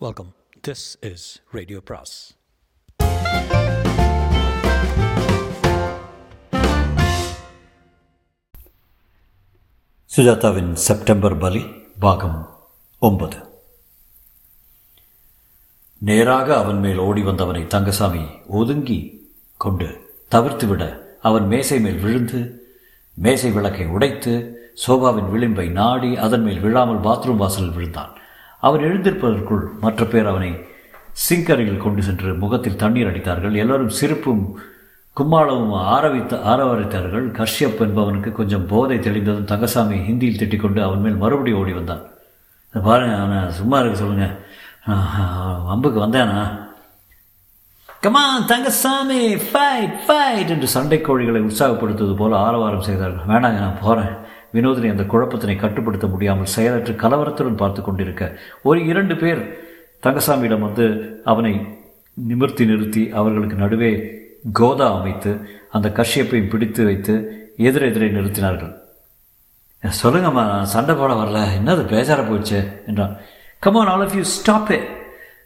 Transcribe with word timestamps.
Welcome 0.00 0.34
this 0.68 0.96
is 1.00 1.40
radio 1.52 1.80
பிராஸ் 1.84 2.36
சுஜாதாவின் 10.16 10.72
September 10.72 11.38
பலி 11.38 11.66
பாகம் 11.98 12.48
ஒன்பது. 12.98 13.36
நேராக 15.98 16.56
அவன் 16.56 16.78
மேல் 16.78 16.98
ஓடி 16.98 17.22
வந்தவனை 17.22 17.66
தங்கசாமி 17.66 18.24
ஒதுங்கி 18.46 19.28
கொண்டு 19.56 20.18
தவிர்த்துவிட 20.30 21.02
அவன் 21.20 21.46
மேசை 21.46 21.80
மேல் 21.80 21.98
விழுந்து 21.98 22.70
மேசை 23.14 23.50
விளக்கை 23.50 23.86
உடைத்து 23.86 24.56
சோபாவின் 24.86 25.32
விளிம்பை 25.32 25.70
நாடி 25.70 26.16
அதன் 26.16 26.42
மேல் 26.42 26.60
விழாமல் 26.60 27.00
பாத்ரூம் 27.00 27.36
வாசலில் 27.36 27.70
விழுந்தான். 27.70 28.18
அவன் 28.60 28.80
எழுந்திருப்பதற்குள் 28.80 29.64
மற்ற 29.80 30.04
பேர் 30.04 30.26
அவனை 30.26 30.64
சிங்கரையில் 31.28 31.82
கொண்டு 31.82 32.02
சென்று 32.02 32.34
முகத்தில் 32.34 32.76
தண்ணீர் 32.76 33.06
அடித்தார்கள். 33.06 33.54
எல்லோரும் 33.56 33.88
சிரிப்பும் 33.88 34.58
கும்மாளமும் 35.16 35.76
ஆரவித்த 35.96 36.34
ஆரவரித்தார்கள். 36.52 37.26
கஷ்யப் 37.40 37.80
என்பவனுக்கு 37.80 38.32
கொஞ்சம் 38.32 38.66
போதை 38.66 38.98
தெளிந்ததும் 38.98 39.44
தங்கசாமி 39.44 39.98
ஹிந்தியில் 39.98 40.40
திட்டிக்கொண்டு 40.40 40.80
அவன் 40.82 41.00
மேல் 41.00 41.14
மறுபடியும் 41.14 41.60
ஓடி 41.60 41.72
வந்தான். 41.72 42.02
பாருங்க 42.84 43.16
அவனை 43.16 43.52
சும்மா 43.52 43.78
இருக்க 43.78 43.98
சொல்லுங்க. 43.98 44.28
அம்புக்கு 45.74 46.00
வந்தேனா? 46.00 46.64
Come on 48.00 48.46
Thangasamy 48.46 49.34
fight 49.34 49.94
fight 50.06 50.48
என்று 50.48 50.68
சண்டை 50.68 50.98
கோழிகளை 50.98 51.40
உற்சாகப்படுத்துவது 51.48 52.16
போல 52.16 52.36
ஆரவாரம் 52.38 52.86
செய்தார்கள். 52.88 53.24
வேணாங்க 53.28 53.60
நான் 53.64 53.80
போகிறேன் 53.80 54.12
வினோதினி 54.56 54.90
அந்த 54.90 55.02
குழப்பத்தினை 55.02 55.56
கட்டுப்படுத்த 55.56 56.06
முடியாமல் 56.06 56.44
செயலற்று 56.44 56.92
கலவரத்துடன் 56.92 57.56
பார்த்து 57.56 57.82
கொண்டிருக்க 57.82 58.38
ஒரு 58.62 58.84
இரண்டு 58.84 59.16
பேர் 59.16 59.58
தங்கசாமியிடம் 60.02 60.58
வந்து 60.58 61.16
அவனை 61.24 61.60
நிமிர்த்தி 62.14 62.64
நிறுத்தி 62.64 63.10
அவர்களுக்கு 63.10 63.56
நடுவே 63.56 64.18
கோதா 64.52 64.98
அமைத்து 65.00 65.40
அந்த 65.70 65.88
கஷ்யப்பையும் 65.88 66.48
பிடித்து 66.48 66.84
வைத்து 66.84 67.12
எதிரெதிரே 67.58 68.10
நிறுத்தினார்கள். 68.10 68.74
சொல்லுங்கம்மா 70.02 70.32
நான் 70.32 70.64
சண்டை 70.64 70.94
போட 70.94 71.12
வரல. 71.12 71.44
என்னது 71.60 71.80
பேஜார 71.92 72.20
போயிடுச்சு? 72.20 72.86
என்றான். 72.86 73.16
Come on 73.58 73.86
all 73.86 74.02
of 74.02 74.14
you 74.14 74.22
stop 74.22 74.80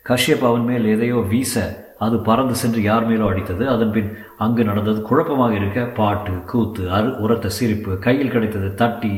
Kashyap 0.08 0.46
அவன் 0.46 0.64
மேல் 0.64 0.84
எதையோ 0.84 1.26
வீச 1.28 1.84
அது 2.04 2.16
பறந்து 2.28 2.54
சென்று 2.60 2.80
யார் 2.88 3.06
மேலோ 3.08 3.26
அடித்தது? 3.30 3.64
அதன் 3.74 3.94
பின் 3.96 4.10
அங்கு 4.44 4.62
நடந்தது 4.70 5.00
குழப்பமாக 5.08 5.54
இருக்க 5.60 5.80
பாட்டு 5.98 6.34
கூத்து 6.50 6.82
அரு 6.96 7.10
உரத்த 7.24 7.50
சிரிப்பு 7.58 7.92
கையில் 8.06 8.32
கிடைத்தது 8.34 8.68
தட்டி 8.82 9.12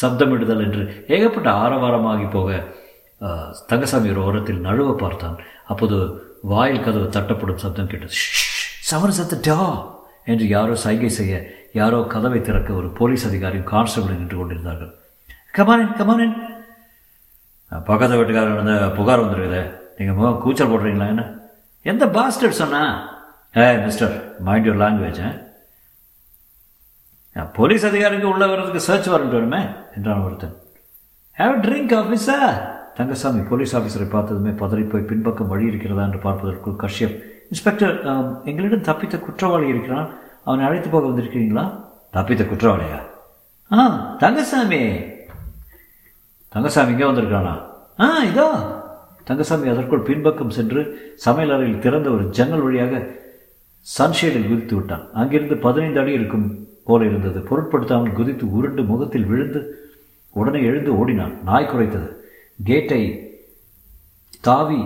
சப்தமிடுதல் 0.00 0.62
என்று 0.66 0.82
ஏகப்பட்ட 1.14 1.48
ஆரவாரமாகி 1.62 2.28
போக 2.36 2.60
தங்கசாமி 3.70 4.12
ஒரு 4.12 4.22
ஓரத்தில் 4.28 4.62
நழுவ 4.68 4.92
பார்த்தான். 5.02 5.36
அப்போது 5.72 5.98
வாயில் 6.52 6.84
கதவு 6.86 7.08
தட்டப்படும் 7.16 7.60
சப்தம் 7.64 7.90
கேட்டது. 7.90 8.16
சவன் 8.90 9.16
சத்த 9.18 9.58
என்று 10.32 10.46
யாரோ 10.54 10.74
சைகை 10.84 11.10
செய்ய 11.18 11.34
யாரோ 11.80 11.98
கதவை 12.14 12.40
திறக்க 12.48 12.70
ஒரு 12.80 12.88
போலீஸ் 12.98 13.28
அதிகாரியும் 13.28 13.70
கான்ஸ்டபிளும் 13.74 14.20
நின்று 14.22 14.36
கொண்டிருந்தார்கள். 14.38 14.92
கமானன் 15.58 15.94
கமானன் 16.00 16.34
பக்கத்து 17.90 18.18
வீட்டுக்காரர் 18.18 18.60
வந்து 18.62 18.74
புகார் 18.96 19.22
வந்துருக்குது. 19.22 19.62
நீங்கள் 19.98 20.18
முகம் 20.18 20.42
கூச்சல் 20.42 20.72
போடுறீங்களா 20.72 21.08
என்ன? 21.14 21.24
எந்த 21.82 22.08
பாஸ்டர் 22.08 22.52
சொன்னா? 22.52 22.82
ஏ 23.56 23.76
mister 23.76 24.40
mind 24.40 24.66
your 24.66 24.82
language 24.82 25.40
police 27.52 27.86
அதிகாரிக்கு 27.86 28.28
உள்ள 28.28 28.46
வர்றதுக்கு 28.46 28.80
சர்ச் 28.80 29.08
வாரண்ட் 29.10 29.34
வேணுமே 29.34 29.62
என்றான் 29.96 30.20
ஒருத்தன். 30.20 30.56
Have 31.38 31.60
drink 31.64 31.94
officer 32.00 32.56
Thangasamy 32.94 33.40
police 33.50 33.76
ஆஃபீஸரை 33.76 34.08
பார்த்ததுமே 34.10 34.50
பதறி 34.50 34.88
போய் 34.88 35.08
பின்பக்கம் 35.10 35.48
வழி 35.48 35.66
இருக்கிறதா 35.66 36.02
என்று 36.02 36.18
பார்ப்பதற்குள் 36.18 36.80
கஷ்யப் 36.82 37.16
இன்ஸ்பெக்டர் 37.50 37.94
எங்களிடம் 38.44 38.82
தப்பித்த 38.82 39.20
குற்றவாளி 39.20 39.66
இருக்கிறான். 39.68 40.08
அவனை 40.44 40.66
அழைத்து 40.66 40.88
போக 40.88 41.06
வந்திருக்கிறீங்களா? 41.06 41.64
தப்பித்த 42.12 42.42
குற்றவாளியா? 42.52 43.00
ஆ 43.72 44.14
தங்கசாமி. 44.18 44.80
தங்கசாமி 46.48 46.90
இங்கே 46.90 47.04
வந்திருக்கானா 47.04 47.54
ஆ 48.00 48.22
இதோ. 48.22 48.80
தங்கசாமி 49.28 49.72
அதற்குள் 49.72 50.06
பின்பக்கம் 50.08 50.54
சென்று 50.56 50.80
சமையல் 51.24 51.54
அறையில் 51.56 51.82
திறந்த 51.84 52.08
ஒரு 52.16 52.24
ஜன்னல் 52.38 52.64
வழியாக 52.66 53.02
சன்ஷேடில் 53.98 54.48
குதித்து 54.50 54.74
விட்டான். 54.76 55.04
அங்கிருந்து 55.20 55.56
பதினைந்து 55.66 56.00
அடி 56.02 56.12
இருக்கும் 56.18 56.48
போல 56.88 57.04
இருந்தது. 57.10 57.38
பொருட்படுத்தாமல் 57.50 58.18
குதித்து 58.18 58.44
உருண்டு 58.58 58.82
முகத்தில் 58.90 59.28
விழுந்து 59.30 59.60
உடனே 60.34 60.60
எழுந்து 60.70 60.90
ஓடினான். 61.00 61.34
நாய் 61.48 61.70
குறைத்தது 61.70 62.08
கேட்டை 62.68 63.02
தாவி 64.48 64.80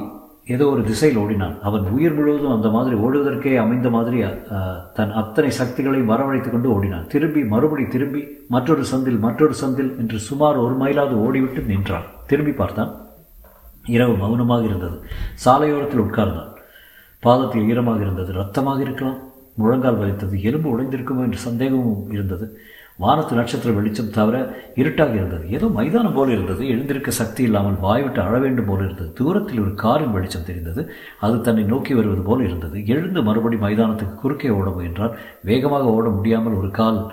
ஏதோ 0.54 0.64
ஒரு 0.72 0.82
திசையில் 0.88 1.20
ஓடினான். 1.20 1.54
அவன் 1.68 1.86
உயிர் 1.94 2.16
முழுவதும் 2.16 2.54
அந்த 2.56 2.68
மாதிரி 2.74 2.96
ஓடுவதற்கே 3.04 3.52
அமைந்த 3.62 3.88
மாதிரி 3.94 4.18
தன் 4.98 5.14
அத்தனை 5.20 5.50
சக்திகளையும் 5.60 6.10
வரவழைத்து 6.12 6.50
கொண்டு 6.50 6.68
ஓடினான். 6.74 7.08
திரும்பி 7.14 7.42
மறுபடி 7.54 7.84
திரும்பி 7.94 8.20
மற்றொரு 8.54 8.84
சந்தில் 8.92 9.18
மற்றொரு 9.24 9.56
சந்தில் 9.62 9.90
என்று 10.02 10.18
சுமார் 10.28 10.62
ஒரு 10.64 10.76
மைலாவது 10.82 11.16
ஓடிவிட்டு 11.26 11.62
நின்றான். 11.72 12.06
திரும்பி 12.32 12.54
பார்த்தான். 12.62 12.92
இரவு 13.86 14.14
மௌனமாக 14.16 14.64
இருந்தது. 14.64 14.96
சாலையோரத்தில் 15.44 16.04
உட்கார்ந்தான் 16.06 16.52
பாதத்தில் 17.22 17.68
ஈரமாக 17.68 18.00
இருந்தது. 18.00 18.32
ரத்தமாக 18.32 18.80
இருக்கலாம். 18.82 19.18
முழங்கால் 19.54 19.98
வலித்தது. 19.98 20.42
எலும்பு 20.42 20.68
உடைந்திருக்குமோ 20.72 21.22
என்ற 21.22 21.38
சந்தேகமும் 21.38 22.10
இருந்தது. 22.10 22.46
வானத்து 22.98 23.36
நட்சத்திர 23.36 23.72
வெளிச்சம் 23.72 24.10
தவிர 24.10 24.36
இருட்டாக 24.74 25.14
இருந்தது. 25.14 25.50
ஏதோ 25.50 25.66
மைதானம் 25.66 26.14
போல 26.14 26.32
இருந்தது. 26.32 26.68
எழுந்திருக்க 26.68 27.10
சக்தி 27.10 27.42
இல்லாமல் 27.42 27.78
வாய்விட்டு 27.80 28.20
அழ 28.20 28.38
வேண்டும் 28.38 28.64
போல 28.64 28.84
இருந்தது. 28.84 29.12
தூரத்தில் 29.12 29.60
ஒரு 29.60 29.74
காரின் 29.74 30.12
வெளிச்சம் 30.12 30.44
தெரிந்தது. 30.44 30.90
அது 31.20 31.40
தன்னை 31.40 31.64
நோக்கி 31.64 31.94
வருவது 31.94 32.22
போல 32.22 32.44
இருந்தது. 32.44 32.86
எழுந்து 32.86 33.22
மறுபடி 33.22 33.56
மைதானத்துக்கு 33.56 34.14
குறுக்கே 34.14 34.50
ஓட 34.50 34.70
முயன்றால் 34.70 35.16
வேகமாக 35.42 35.84
ஓட 35.84 36.08
முடியாமல் 36.08 36.52
ஒரு 36.52 36.70
கால் 36.70 37.12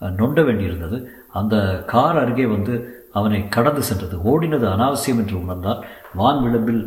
நொண்ட 0.00 0.42
வேண்டியிருந்தது. 0.42 1.04
அந்த 1.32 1.84
கார் 1.86 2.18
அருகே 2.18 2.46
வந்து 2.46 2.74
அவனை 3.18 3.40
கடந்து 3.48 3.82
சென்றது. 3.88 4.16
ஓடினது 4.30 4.66
அனாவசியம் 4.74 5.20
என்று 5.22 5.36
உணர்ந்தால் 5.42 5.84
வான் 6.14 6.42
விளம்பில் 6.42 6.82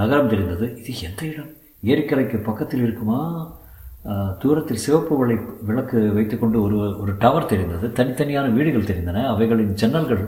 நகரம் 0.00 0.32
தெரிந்தது. 0.32 0.66
இது 0.80 0.92
எந்த 1.08 1.22
இடம்? 1.32 1.52
ஏரிக்கரைக்கு 1.90 2.38
பக்கத்தில் 2.42 2.82
இருக்குமா? 2.82 3.20
தூரத்தில் 4.38 4.82
சிவப்பு 4.84 5.14
வளை 5.18 5.36
விளக்கு 5.68 5.98
வைத்துக்கொண்டு 6.14 6.58
ஒரு 6.62 6.76
ஒரு 7.00 7.12
டவர் 7.18 7.50
தெரிந்தது. 7.52 7.86
தனித்தனியான 7.98 8.46
வீடுகள் 8.48 8.90
தெரிந்தன. 8.90 9.24
அவைகளின் 9.34 9.74
ஜன்னல்கள் 9.80 10.24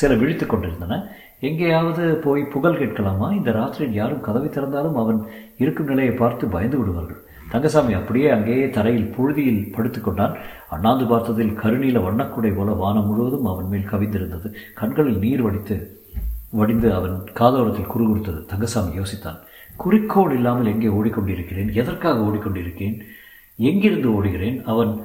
சில 0.00 0.14
விழித்து 0.14 0.46
கொண்டிருந்தன. 0.46 0.98
எங்கேயாவது 1.40 2.04
போய் 2.24 2.42
புகழ் 2.54 2.78
கேட்கலாமா? 2.78 3.28
இந்த 3.38 3.50
ராத்திரியில் 3.50 3.98
யாரும் 4.00 4.24
கதவை 4.26 4.48
திறந்தாலும் 4.48 4.98
அவன் 5.02 5.20
இருக்கும் 5.58 5.86
நிலையை 5.86 6.14
பார்த்து 6.14 6.46
பயந்து 6.46 6.78
விடுவார்கள். 6.78 7.21
தங்கசாமி 7.52 7.92
அப்படியே 7.92 8.28
அங்கேயே 8.28 8.70
தரையில் 8.70 9.14
புழுதியில் 9.18 9.72
படுத்துக்கொண்டான் 9.76 10.34
அண்ணாந்து 10.70 11.04
பார்த்ததில் 11.04 11.58
கருநீல 11.62 11.98
வண்ணக்குடை 12.06 12.56
போல 12.56 12.72
வானம் 12.72 13.06
முழுவதும் 13.06 13.46
அவன் 13.46 13.68
மேல் 13.68 13.90
கவிந்திருந்தது. 13.92 14.52
கண்களில் 14.74 15.18
நீர் 15.18 15.42
வடித்து 15.42 15.76
வடிந்து 16.50 16.94
அவன் 16.94 17.24
காதோரத்தில் 17.34 17.90
குறுகுறுத்தது. 17.96 18.44
தங்கசாமி 18.44 18.96
யோசித்தான். 18.96 19.38
குறிக்கோள் 19.76 20.34
இல்லாமல் 20.34 20.66
எங்கே 20.66 20.86
ஓடிக்கொண்டிருக்கிறேன்? 20.86 21.72
எதற்காக 21.72 22.20
ஓடிக்கொண்டிருக்கிறேன்? 22.20 23.00
எங்கிருந்து 23.56 24.08
ஓடுகிறேன்? 24.08 24.62
அவன் 24.64 25.04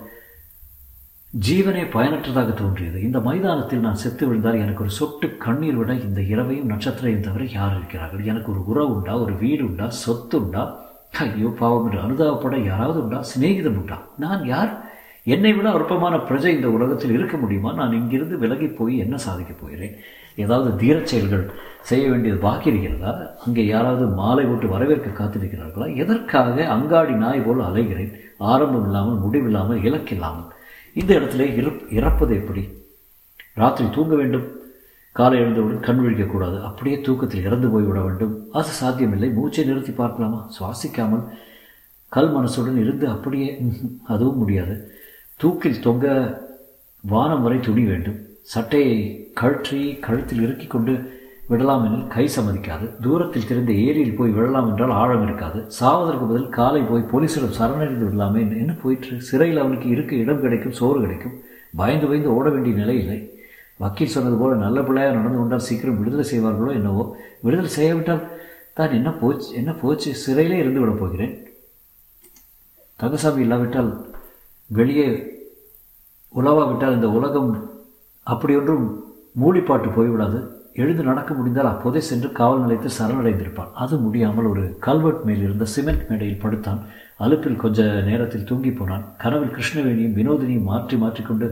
ஜீவனே 1.50 1.92
பயனற்றதாக 1.92 2.52
தோன்றியது. 2.52 3.02
இந்த 3.02 3.20
மைதானத்தில் 3.20 3.80
நான் 3.80 3.96
செத்து 3.96 4.28
விழுந்தால் 4.28 4.60
எனக்கு 4.60 4.82
ஒரு 4.82 4.92
சொட்டு 4.92 5.38
கண்ணீர் 5.38 5.76
விட 5.76 5.94
இந்த 5.94 6.22
இரவையும் 6.22 6.70
நட்சத்திரையும் 6.70 7.20
தவிர 7.20 7.46
யார் 7.46 7.78
இருக்கிறார்கள்? 7.78 8.24
எனக்கு 8.24 8.52
ஒரு 8.52 8.66
உறவு 8.66 8.96
உண்டா? 8.96 9.18
ஒரு 9.18 9.34
வீடு 9.34 9.66
உண்டா? 9.66 9.90
சொத்து 9.90 10.44
உண்டா? 10.44 10.86
ஐயோ 11.12 11.54
பாவம் 11.60 11.92
என்று 11.92 12.00
அனுதாபப்பட 12.02 12.64
யாராவது 12.66 13.02
உண்டா? 13.04 13.24
சிநேகிதம் 13.24 13.78
உண்டா? 13.78 14.02
நான் 14.18 14.46
யார்? 14.46 14.86
என்னை 15.24 15.54
விட 15.54 15.72
அற்பமான 15.72 16.16
பிரஜை 16.16 16.46
இந்த 16.46 16.70
உலகத்தில் 16.70 17.12
இருக்க 17.12 17.38
முடியுமா? 17.38 17.74
நான் 17.74 17.92
இங்கிருந்து 17.92 18.38
விலகி 18.38 18.68
போய் 18.68 18.98
என்ன 18.98 19.18
சாதிக்கப் 19.18 19.62
போகிறேன்? 19.62 19.96
ஏதாவது 20.36 20.70
தீரச் 20.76 21.06
செயல்கள் 21.06 21.52
செய்ய 21.82 22.10
வேண்டியது 22.10 22.40
பாக்கி 22.40 22.70
இருக்கிறதா? 22.70 23.36
அங்கே 23.46 23.66
யாராவது 23.66 24.06
மாலை 24.08 24.46
போட்டு 24.46 24.68
வரவேற்க 24.68 25.24
காத்திருக்கிறார்களா? 25.24 25.96
எதற்காக 25.96 26.68
அங்காடி 26.68 27.12
நாய் 27.12 27.40
போல் 27.40 27.60
அலைகிறேன்? 27.60 28.14
ஆரம்பம் 28.38 28.86
இல்லாமல் 28.86 29.18
முடிவில்லாமல் 29.18 29.78
இலக்கில்லாமல். 29.78 30.48
இந்த 30.94 31.16
இடத்துல 31.16 31.74
இறப்பது 31.92 32.36
எப்படி? 32.36 32.86
ராத்திரி 33.54 33.90
தூங்க 33.90 34.16
வேண்டும். 34.16 34.57
காலை 35.18 35.38
எழுந்தவுடன் 35.40 35.86
கண் 35.88 36.02
விழிக்கக்கூடாது. 36.04 36.58
அப்படியே 36.70 36.98
தூக்கத்தில் 37.02 37.46
இறந்து 37.48 37.68
போய்விட 37.74 38.00
வேண்டும். 38.02 38.34
அது 38.52 38.72
சாத்தியமில்லை. 38.80 39.30
மூச்சை 39.38 39.64
நிறுத்தி 39.66 39.92
பார்க்கலாமா? 39.92 40.40
சுவாசிக்காமல் 40.58 41.24
கல் 42.16 42.34
மனசுடன் 42.36 42.80
இருந்து 42.84 43.06
அப்படியே 43.10 43.50
அதுவும் 44.14 44.38
முடியாது. 44.38 44.76
தூக்கில் 45.36 45.84
தொங்க 45.86 46.06
வானம் 47.04 47.44
வரை 47.46 47.60
துணி 47.60 47.84
வேண்டும். 47.84 48.20
சட்டையை 48.54 48.98
கழற்றி 49.40 49.80
கழுத்தில் 50.06 50.44
இறுக்கி 50.46 50.68
கொண்டு 50.68 50.94
விடலாம் 51.50 51.84
எனில் 51.88 52.08
கை 52.16 52.26
சம்மதிக்காது. 52.36 52.86
தூரத்தில் 53.04 53.50
தெரிந்த 53.50 53.72
ஏரியில் 53.88 54.18
போய் 54.20 54.36
விழலாம் 54.38 54.70
என்றால் 54.70 54.94
ஆழம் 55.02 55.24
இருக்காது. 55.24 55.60
சாவதற்கு 55.80 56.26
பதில் 56.32 56.50
காலை 56.50 56.82
போய் 56.82 57.10
போலீசிடம் 57.12 57.58
சரணடைந்து 57.60 58.08
விடலாமே 58.08 58.42
என்ன 58.64 58.74
போயிற்று. 58.84 59.16
சிறையில் 59.30 59.62
அவனுக்கு 59.64 59.90
இருக்க 59.90 60.16
இடம் 60.16 60.44
கிடைக்கும் 60.46 60.78
சோறு 60.80 61.00
கிடைக்கும். 61.06 61.36
பயந்து 61.76 62.08
பயந்து 62.08 62.36
ஓட 62.36 62.48
வேண்டிய 62.50 62.76
நிலை 62.76 62.96
இல்லை. 63.04 63.20
வக்கீல் 63.78 64.14
சொன்னது 64.16 64.36
போல் 64.36 64.64
நல்ல 64.66 64.82
பிள்ளையாக 64.82 65.18
நடந்து 65.18 65.38
கொண்டால் 65.38 65.66
சீக்கிரம் 65.68 65.98
விடுதலை 65.98 66.26
செய்வார்களோ 66.32 66.72
என்னவோ? 66.72 67.16
விடுதலை 67.42 67.72
செய்யாவிட்டால் 67.72 68.24
தான் 68.74 68.92
என்ன 68.92 69.10
போச்சு? 69.12 69.50
என்ன 69.54 69.72
போச்சு? 69.72 70.16
சிறையிலே 70.16 70.58
இருந்து 70.58 70.80
விடப் 70.80 71.00
போகிறேன். 71.00 71.34
தங்கசாமி 72.96 73.42
இல்லாவிட்டால் 73.42 73.90
வெளியே 74.68 75.08
உலவாவிட்டால் 76.36 76.96
இந்த 76.96 77.10
உலகம் 77.10 77.52
அப்படியொன்றும் 78.24 78.86
மூடிப்பாட்டு 79.42 79.90
போய்விடாது. 79.98 80.40
எழுந்து 80.74 81.04
நடக்க 81.04 81.34
முடிந்தால் 81.34 81.66
அப்போதே 81.66 82.00
சென்று 82.00 82.32
காவல் 82.32 82.60
நிலையத்தில் 82.60 82.98
சரணடைந்திருப்பான். 82.98 83.72
அது 83.74 83.98
முடியாமல் 83.98 84.46
ஒரு 84.46 84.78
கல்வெட் 84.80 85.24
மேல் 85.24 85.42
இருந்த 85.42 85.66
சிமெண்ட் 85.66 86.08
மேடையில் 86.10 86.40
படுத்தான். 86.40 86.82
அலுப்பில் 87.20 87.56
கொஞ்ச 87.56 87.84
நேரத்தில் 87.84 88.44
தூங்கி 88.44 88.72
போனான். 88.72 89.06
கனவில் 89.18 89.56
கிருஷ்ணவேணியும் 89.56 90.18
வினோதினியும் 90.20 90.70
மாற்றி 90.72 90.98
மாற்றிக்கொண்டு 90.98 91.48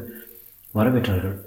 வரவேற்றார்கள். 0.73 1.37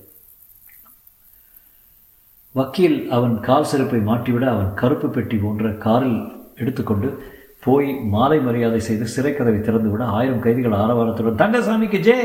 வக்கீல் 2.59 3.09
அவன் 3.11 3.41
கால் 3.41 3.65
செருப்பை 3.65 4.01
மாட்டிவிட 4.01 4.45
அவன் 4.47 4.75
கருப்பு 4.75 5.09
பெட்டி 5.11 5.37
போன்ற 5.37 5.69
காரில் 5.77 6.19
எடுத்துக்கொண்டு 6.57 7.09
போய் 7.61 7.89
மாலை 8.05 8.39
மரியாதை 8.41 8.81
செய்து 8.81 9.07
சிறைக்கதவை 9.07 9.61
திறந்துவிட 9.61 10.05
ஆயிரம் 10.09 10.41
கைதிகள் 10.41 10.73
ஆரவாரத்துடன் 10.73 11.41
தங்கசாமிக்கு 11.43 12.01
ஜே! 12.01 12.17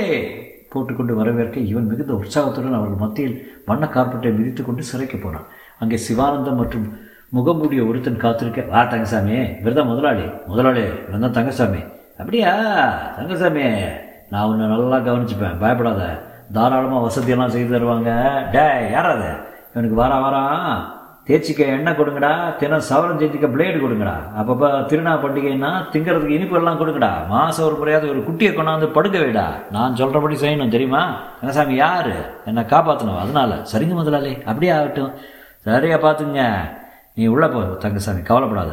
போட்டுக்கொண்டு 0.69 1.15
வரவேற்க 1.15 1.59
இவன் 1.59 1.85
மிகுந்த 1.85 2.13
உற்சாகத்துடன் 2.13 2.73
அவர்கள் 2.73 2.97
மத்தியில் 2.97 3.35
வண்ண 3.65 3.85
கார்பெட்டை 3.85 4.31
மிதித்து 4.37 4.63
கொண்டு 4.63 4.83
சிறைக்கு 4.83 5.17
போனான். 5.17 5.47
அங்கே 5.79 5.97
சிவானந்தம் 5.97 6.55
மற்றும் 6.55 6.85
முகமூடிய 7.29 7.85
ஒருத்தன் 7.85 8.17
காத்திருக்க 8.17 8.61
வா 8.71 8.83
தங்கசாமி 8.83 9.37
இவர்தான் 9.61 9.87
முதலாளி. 9.87 10.25
முதலாளி 10.47 10.83
இவன் 11.09 11.31
தங்கசாமி. 11.31 11.81
அப்படியா? 12.17 12.53
தங்கசாமி 13.17 13.65
நான் 14.29 14.47
உன்னை 14.47 14.67
நல்லா 14.67 14.99
கவனிச்சுப்பேன் 14.99 15.59
பயப்படாத. 15.59 16.03
தாராளமாக 16.53 17.05
வசதியெல்லாம் 17.07 17.47
செய்து 17.47 17.79
தருவாங்க. 17.79 18.11
டே 18.51 18.65
யாராவது 18.91 19.29
இவனுக்கு 19.73 19.95
வாரா 19.95 20.19
வாரம் 20.19 21.01
தேய்ச்சிக்க 21.27 21.57
எண்ணெய் 21.57 21.93
கொடுங்கடா. 21.93 22.55
தினம் 22.55 22.79
சவரம் 22.79 23.19
செஞ்சுக்க 23.19 23.47
பிளேடு 23.53 23.77
கொடுங்கடா. 23.83 24.15
அப்பப்போ 24.39 24.67
திருநா 24.89 25.13
பண்டிகைன்னா 25.23 25.69
திங்கிறதுக்கு 25.91 26.35
இனிப்பு 26.37 26.57
எல்லாம் 26.57 26.79
கொடுங்கடா. 26.79 27.27
மாதம் 27.27 27.65
ஒரு 27.65 27.75
முறையாவது 27.75 28.09
ஒரு 28.09 28.19
குட்டியை 28.19 28.51
கொண்டாந்து 28.53 28.87
படுக்க 28.87 29.19
வைடா. 29.19 29.45
நான் 29.71 29.95
சொல்கிறபடி 29.95 30.35
செய்யணும் 30.35 30.73
தெரியுமா? 30.75 31.15
கனசாமி 31.39 31.75
யார்? 31.75 32.45
என்னை 32.45 32.63
காப்பாற்றணும் 32.63 33.17
அதனால் 33.17 33.65
சரிங்க 33.73 33.93
முதலாளி. 33.93 34.43
அப்படியே 34.43 34.71
ஆகட்டும். 34.71 35.11
சரியாக 35.59 36.11
பார்த்துங்க. 36.11 36.41
நீ 37.13 37.25
உள்ளே 37.25 37.47
போ 37.47 37.63
தங்கசாமி. 37.63 38.21
கவலைப்படாத. 38.21 38.71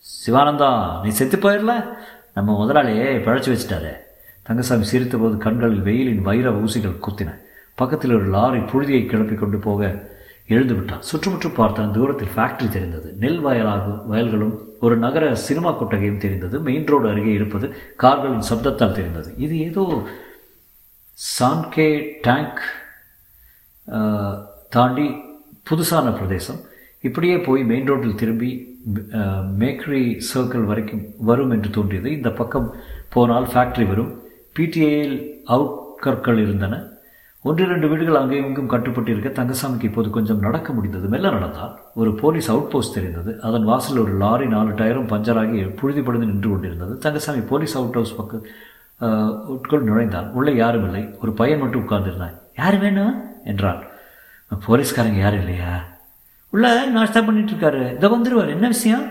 சிவானந்தம் 0.00 1.02
நீ 1.02 1.08
செத்து 1.08 1.36
போயிடல? 1.36 1.84
நம்ம 2.34 2.64
முதலாளியே 2.64 3.06
பிழைச்சி 3.26 3.56
வச்சுட்டாரு. 3.56 3.92
தங்கசாமி 4.42 4.84
சிரித்தபோது 4.84 5.36
கண்களில் 5.38 5.82
வெயிலின் 5.82 6.22
வைர 6.22 6.50
ஊசிகள் 6.50 7.00
குத்தின. 7.08 7.30
பக்கத்தில் 7.74 8.14
ஒரு 8.14 8.24
லாரி 8.24 8.58
புழுதியை 8.58 9.06
கிளப்பி 9.06 9.34
கொண்டு 9.34 9.58
போக 9.58 10.14
எழுந்து 10.54 10.74
விட்டான் 10.76 11.04
சுற்றுமுற்றும் 11.08 11.56
பார்த்தான் 11.58 11.94
தூரத்தில் 11.96 12.34
ஃபேக்டரி 12.34 12.68
தெரிந்தது. 12.74 13.08
நெல் 13.22 13.40
வயலாக 13.46 13.86
வயல்களும் 14.12 14.54
ஒரு 14.86 14.94
நகர 15.04 15.24
சினிமா 15.46 15.70
கொட்டகையும் 15.80 16.22
தெரிந்தது. 16.24 16.56
மெயின் 16.66 16.88
ரோடு 16.90 17.06
அருகே 17.12 17.32
இருப்பது 17.38 17.66
கார்களின் 18.02 18.48
சப்தத்தால் 18.50 18.96
தெரிந்தது. 18.98 19.30
இது 19.44 19.54
ஏதோ 19.68 19.84
சான்கே 21.18 21.88
டேங்க் 22.26 22.62
தாண்டி 24.76 25.08
புதுசான 25.68 26.06
பிரதேசம். 26.18 26.60
இப்படியே 27.08 27.36
போய் 27.46 27.62
மெயின் 27.70 27.88
ரோட்டில் 27.90 28.20
திரும்பி 28.22 28.50
மேக்ரி 29.62 30.02
சர்க்கிள் 30.30 30.68
வரைக்கும் 30.70 31.04
வரும் 31.28 31.52
என்று 31.54 31.70
தோன்றியது. 31.76 32.08
இந்த 32.18 32.30
பக்கம் 32.40 32.68
போனால் 33.14 33.48
ஃபேக்ட்ரி 33.52 33.86
வரும். 33.92 34.12
பிடிஏயில் 34.58 35.16
அவுட்கற்கள் 35.54 36.38
இருந்தன. 36.44 36.74
ஒன்று 37.46 37.62
இரண்டு 37.66 37.86
வீடுகள் 37.90 38.18
அங்கேயும் 38.20 38.46
இங்கும் 38.48 38.70
கட்டுப்பட்டிருக்க 38.70 39.30
தங்கசாமிக்கு 39.38 39.88
இப்போது 39.88 40.08
கொஞ்சம் 40.16 40.44
நடக்க 40.46 40.68
முடிந்தது. 40.76 41.06
மெல்ல 41.12 41.30
நடந்தால் 41.36 41.74
ஒரு 42.00 42.10
போலீஸ் 42.22 42.48
அவுட் 42.52 42.70
போஸ்ட் 42.72 42.96
தெரிந்தது. 42.98 43.32
அதன் 43.48 43.66
வாசலில் 43.70 44.02
ஒரு 44.04 44.14
லாரி 44.22 44.46
நாலு 44.54 44.70
டயரும் 44.80 45.10
பஞ்சராகி 45.12 45.58
புழுதி 45.80 46.02
படுந்து 46.06 46.30
நின்று 46.30 46.48
கொண்டிருந்தது. 46.50 46.94
தங்கசாமி 47.04 47.42
போலீஸ் 47.52 47.74
அவுட் 47.80 47.98
ஹவுஸ் 47.98 48.16
பக்கம் 48.20 48.46
உட்கொள் 49.54 49.86
நுழைந்தான் 49.88 50.28
உள்ளே 50.38 50.54
யாரும் 50.62 50.86
இல்லை. 50.88 51.02
ஒரு 51.22 51.32
பையன் 51.40 51.62
மட்டும் 51.62 51.84
உட்கார்ந்திருந்தான். 51.84 52.36
யார் 52.60 52.78
வேணும் 52.84 53.14
என்றான் 53.52 53.82
போலீஸ்காரங்க 54.66 55.20
யாரும் 55.24 55.42
இல்லையா? 55.44 55.72
உள்ள 56.54 56.66
நாஷ்டா 56.96 57.20
பண்ணிட்டு 57.28 57.52
இருக்காரு 57.52 57.82
இதை 57.96 58.10
வந்துடுவார் 58.14 58.54
என்ன 58.56 58.66
விஷயம்? 58.74 59.04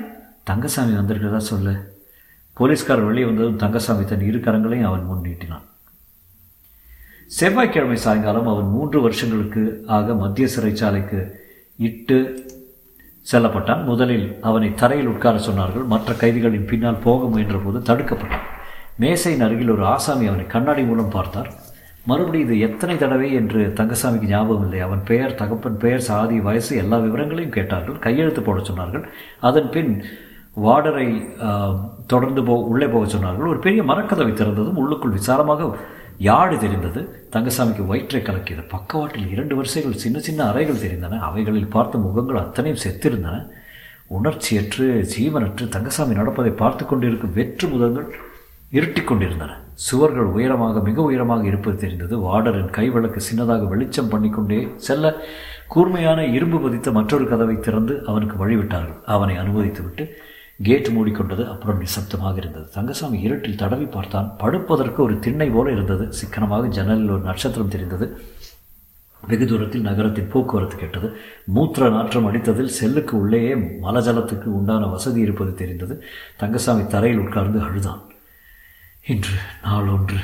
தங்கசாமி 0.51 0.93
வந்திருக்கிறதா 0.99 1.41
சொல்லு. 1.51 1.75
போலீஸ்காரர் 2.59 3.09
வெளியே 3.11 3.27
வந்ததும் 3.29 3.61
தங்கசாமி 3.63 4.03
தன் 4.11 4.27
இரு 4.29 4.39
கரங்களையும் 4.39 4.89
அவன் 4.89 5.07
முன் 5.09 5.25
நீட்டினான். 5.27 5.65
செவ்வாய்க்கிழமை 7.29 7.97
சாயங்காலம் 8.05 8.49
அவன் 8.51 8.67
மூன்று 8.73 8.97
வருஷங்களுக்கு 9.05 9.61
ஆக 9.95 10.13
மத்திய 10.23 10.47
சிறைச்சாலைக்கு 10.55 11.19
இட்டு 11.87 12.17
செல்லப்பட்டான். 13.31 13.81
முதலில் 13.89 14.27
அவனை 14.47 14.69
தரையில் 14.81 15.09
உட்கார 15.13 15.37
சொன்னார்கள். 15.47 15.85
மற்ற 15.93 16.13
கைதிகளின் 16.21 16.67
பின்னால் 16.71 17.03
போக 17.05 17.27
முயன்றபோது 17.33 17.79
தடுக்கப்பட்டான். 17.89 18.45
மேசையின் 19.03 19.45
அருகில் 19.45 19.73
ஒரு 19.75 19.85
ஆசாமி 19.93 20.27
அவனை 20.31 20.45
கண்ணாடி 20.53 20.83
மூலம் 20.89 21.15
பார்த்தார். 21.15 21.49
மறுபடியும் 22.09 22.47
இது 22.47 22.55
எத்தனை 22.67 22.95
தடவை 23.03 23.29
என்று 23.39 23.61
தங்கசாமிக்கு 23.79 24.31
ஞாபகம் 24.33 24.65
இல்லை. 24.67 24.79
அவன் 24.87 25.01
பெயர் 25.09 25.37
தகப்பன் 25.41 25.81
பெயர் 25.83 26.07
சாதி 26.09 26.37
வயசு 26.47 26.73
எல்லா 26.83 26.97
விவரங்களையும் 27.05 27.55
கேட்டார்கள். 27.57 27.99
கையெழுத்து 28.05 28.41
போட 28.47 28.59
சொன்னார்கள். 28.69 29.05
அதன் 29.49 29.69
பின் 29.75 29.91
வார்டரை 30.65 31.07
தொடர்ந்து 32.11 32.41
போ 32.47 32.53
உள்ளே 32.71 32.87
போக 32.93 33.05
சொன்னார்கள். 33.15 33.51
ஒரு 33.53 33.59
பெரிய 33.65 33.81
மரக்கதவை 33.91 34.33
திறந்ததும் 34.41 34.79
உள்ளுக்குள் 34.83 35.17
விசாரமாக 35.19 35.71
யாடு 36.19 36.57
தெரிந்தது? 36.57 37.27
தங்கசாமிக்கு 37.31 37.85
வயிற்றை 37.85 38.21
கலக்கியது. 38.21 38.61
பக்கவாட்டில் 38.61 39.31
இரண்டு 39.31 39.55
வரிசைகள் 39.55 39.93
சின்ன 39.93 40.19
சின்ன 40.19 40.43
அறைகள் 40.43 40.83
தெரிந்தன. 40.85 41.19
அவைகளில் 41.19 41.67
பார்த்த 41.67 41.97
முகங்கள் 41.97 42.35
அத்தனையும் 42.35 42.81
செத்திருந்தன. 42.83 43.47
உணர்ச்சியற்று 44.07 45.07
ஜீவனற்று 45.17 45.69
தங்கசாமி 45.69 46.13
நடப்பதை 46.13 46.51
பார்த்து 46.51 46.85
கொண்டிருக்கும் 46.85 47.33
வெற்று 47.33 47.67
முதங்கள் 47.67 48.07
இருட்டி 48.71 49.03
கொண்டிருந்தன. 49.03 49.57
சுவர்கள் 49.73 50.23
உயரமாக 50.23 50.79
மிக 50.79 51.01
உயரமாக 51.01 51.45
இருப்பது 51.45 51.77
தெரிந்தது. 51.77 52.17
வார்டரின் 52.17 52.71
கைவிளக்கு 52.71 53.19
சின்னதாக 53.31 53.67
வெளிச்சம் 53.67 54.09
பண்ணிக்கொண்டே 54.09 54.73
செல்ல 54.75 55.15
கூர்மையான 55.67 56.25
இரும்பு 56.25 56.59
பதித்த 56.59 56.91
மற்றொரு 56.91 57.27
கதவை 57.27 57.59
திறந்து 57.59 58.03
அவனுக்கு 58.05 58.47
வழிவிட்டார்கள். 58.47 59.03
அவனை 59.05 59.35
அனுமதித்துவிட்டு 59.37 60.07
கேட் 60.63 60.87
மூடிக்கொண்டது 60.87 61.49
அப்புறம் 61.49 61.81
நிசப்தமாக 61.81 62.37
இருந்தது. 62.37 62.69
தங்கசாமி 62.69 63.21
இருட்டில் 63.21 63.57
தடவி 63.57 63.85
பார்த்தான். 63.85 64.35
படுப்பதற்கு 64.37 64.97
ஒரு 64.97 65.19
திண்ணை 65.19 65.49
போல 65.49 65.71
இருந்தது. 65.71 66.13
சிக்கனமாக 66.13 66.67
ஜன்னலில் 66.67 67.09
ஒரு 67.09 67.21
நட்சத்திரம் 67.21 67.67
தெரிந்தது. 67.67 68.21
வெகு 69.27 69.45
தூரத்தில் 69.45 69.81
நகரத்தின் 69.81 70.29
போக்குவரத்து 70.29 70.75
கேட்டது. 70.75 71.17
மூத்திர 71.55 71.89
நாற்றம் 71.89 72.33
அடித்ததில் 72.33 72.65
செல்லுக்கு 72.65 73.19
உள்ளேயே 73.19 73.53
மலஜலத்துக்கு 73.55 74.43
உண்டான 74.43 74.85
வசதி 74.85 75.19
இருப்பது 75.19 75.53
தெரிந்தது. 75.53 76.03
தங்கசாமி 76.37 76.87
தரையில் 76.87 77.19
உட்கார்ந்து 77.19 77.59
அழுதான். 77.59 78.01
இன்று 79.07 79.37
நாள் 79.63 79.87
ஒன்று. 79.87 80.17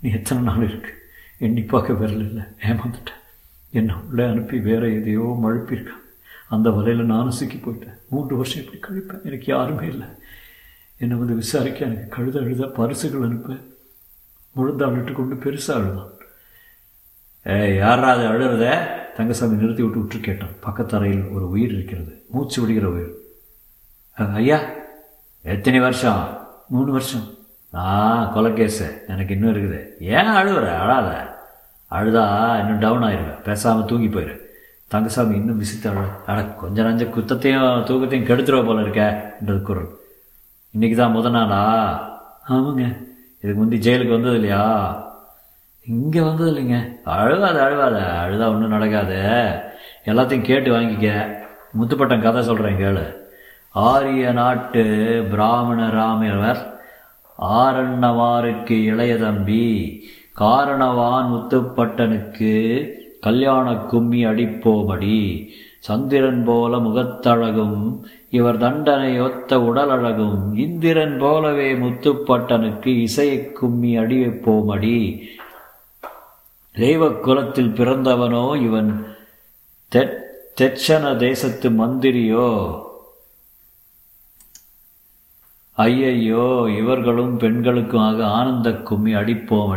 நீ 0.00 0.10
எத்தனை 0.10 0.44
நாள் 0.44 0.68
இருக்கு? 0.68 0.90
எண்ணி 1.38 1.62
பார்க்க 1.62 1.92
விரல் 1.92 2.28
இல்லை. 2.28 2.42
ஏமாந்துட்டேன் 2.62 3.22
என்னை 3.70 3.94
உள்ளே 4.10 4.24
அனுப்பி 4.24 4.58
வேற 4.58 4.88
எதையோ 4.88 5.38
மழுப்பியிருக்கான் 5.44 6.04
அந்த 6.48 6.70
வலையில் 6.70 7.04
நானும் 7.04 7.30
சிக்கி 7.30 7.56
போயிட்டேன். 7.56 7.98
மூன்று 8.10 8.36
வருஷம் 8.36 8.64
இப்படி 8.64 8.94
கழிப்பேன். 8.94 9.24
எனக்கு 9.24 9.44
யாருமே 9.46 9.86
இல்லை. 9.86 10.06
என்னை 10.98 11.16
வந்து 11.16 11.34
விசாரிக்க 11.34 11.78
எனக்கு 11.78 12.22
கழுத 12.22 12.40
அழுத 12.40 12.66
பரிசுகள் 12.66 13.22
அனுப்ப. 13.22 13.54
முழுந்தாளிட்டு 14.56 15.12
கொண்டு 15.12 15.34
பெருசாக 15.34 15.72
அழுதான். 15.72 16.14
ஏ 17.48 17.76
யாரா 17.76 18.12
அது 18.12 18.26
அழுறத? 18.26 18.86
தங்கசாமி 19.16 19.54
நிறுத்தி 19.54 19.82
விட்டு 19.82 19.98
விட்டு 19.98 20.20
கேட்டான். 20.20 20.48
பக்கத்தரையில் 20.62 21.32
ஒரு 21.32 21.48
உயிர் 21.48 21.72
இருக்கிறது. 21.72 22.24
மூச்சு 22.30 22.62
விடுகிற 22.62 22.88
உயிர். 22.88 23.14
ஐயா 24.12 24.60
எத்தனை 25.42 25.80
வருஷம்? 25.80 26.48
மூணு 26.68 26.92
வருஷம். 26.92 27.34
ஆ 27.74 28.36
கொலைக்கேஸு 28.36 29.06
எனக்கு 29.08 29.34
இன்னும் 29.34 29.54
இருக்குது. 29.54 29.86
ஏன் 30.00 30.26
அழுவுற? 30.26 30.78
அழாத. 30.78 31.38
அழுதா 31.90 32.60
இன்னும் 32.60 32.78
டவுன் 32.78 33.02
ஆயிடுவேன் 33.02 33.42
பேசாமல் 33.42 33.84
தூங்கி 33.84 34.18
போயிரு. 34.18 34.44
தங்கசாமி 34.88 35.34
இன்னும் 35.34 35.56
விசித்து 35.56 35.90
அட 36.26 36.42
கொஞ்ச 36.42 36.82
நஞ்ச 36.82 37.04
குத்தத்தையும் 37.04 37.84
தூக்கத்தையும் 37.84 38.28
கெடுத்துருவ 38.28 38.66
போல 38.66 38.80
இருக்க 38.80 39.34
என்றது 39.40 39.62
குரல். 39.62 39.88
இன்னைக்கு 40.70 40.96
தான் 40.98 41.16
முத 41.16 41.30
நாளா? 41.30 41.62
ஆமாங்க. 42.48 42.96
இதுக்கு 43.40 43.60
முந்தி 43.60 43.76
ஜெயிலுக்கு 43.78 44.10
வந்தது 44.10 44.34
இல்லையா? 44.34 44.64
இங்கே 45.86 46.20
வந்தது 46.20 46.52
இல்லைங்க. 46.52 46.98
அழுவாத 47.04 47.62
அழுவாத 47.62 47.96
அழுதா 48.22 48.48
ஒன்றும் 48.48 48.68
நடக்காது. 48.68 49.18
எல்லாத்தையும் 50.04 50.42
கேட்டு 50.42 50.70
வாங்கிக்க. 50.70 51.36
முத்துப்பட்டம் 51.78 52.22
கதை 52.22 52.42
சொல்கிறேன் 52.42 52.76
கேளு. 52.76 53.16
ஆரிய 53.70 54.32
நாட்டு 54.32 54.84
பிராமண 55.30 55.88
ராமவர் 55.88 56.74
ஆரண்ணவாருக்கு 57.38 58.70
இளைய 58.70 59.16
தம்பி 59.16 59.64
காரணவான் 60.40 61.28
முத்துப்பட்டனுக்கு 61.32 62.54
கல்யாண 63.26 63.72
கும்மி 63.72 64.20
அடிப்போமடி 64.26 65.20
சந்திரன் 65.78 66.44
போல 66.44 66.76
முகத்தழகும் 66.76 67.80
இவர் 68.30 68.58
தண்டனை 68.58 69.20
ஒத்த 69.20 69.58
உடலழகும் 69.58 70.40
இந்திரன் 70.56 71.18
போலவே 71.18 71.74
முத்துப்பட்டனுக்கு 71.74 72.86
இசையை 72.86 73.52
கும்மி 73.52 73.98
அடிவைப்போமடி 73.98 74.98
தெய்வ 76.74 77.08
குலத்தில் 77.08 77.76
பிறந்தவனோ 77.76 78.46
இவன் 78.62 78.90
தெச்சன 80.60 81.04
தேசத்து 81.16 81.68
மந்திரியோ? 81.70 82.50
ஐயையோ 85.78 86.46
இவர்களும் 86.78 87.36
பெண்களுக்கும் 87.36 88.00
ஆக 88.00 88.26
ஆனந்த 88.26 88.70
கும்மி 88.70 89.14
அடிப்போம் 89.14 89.72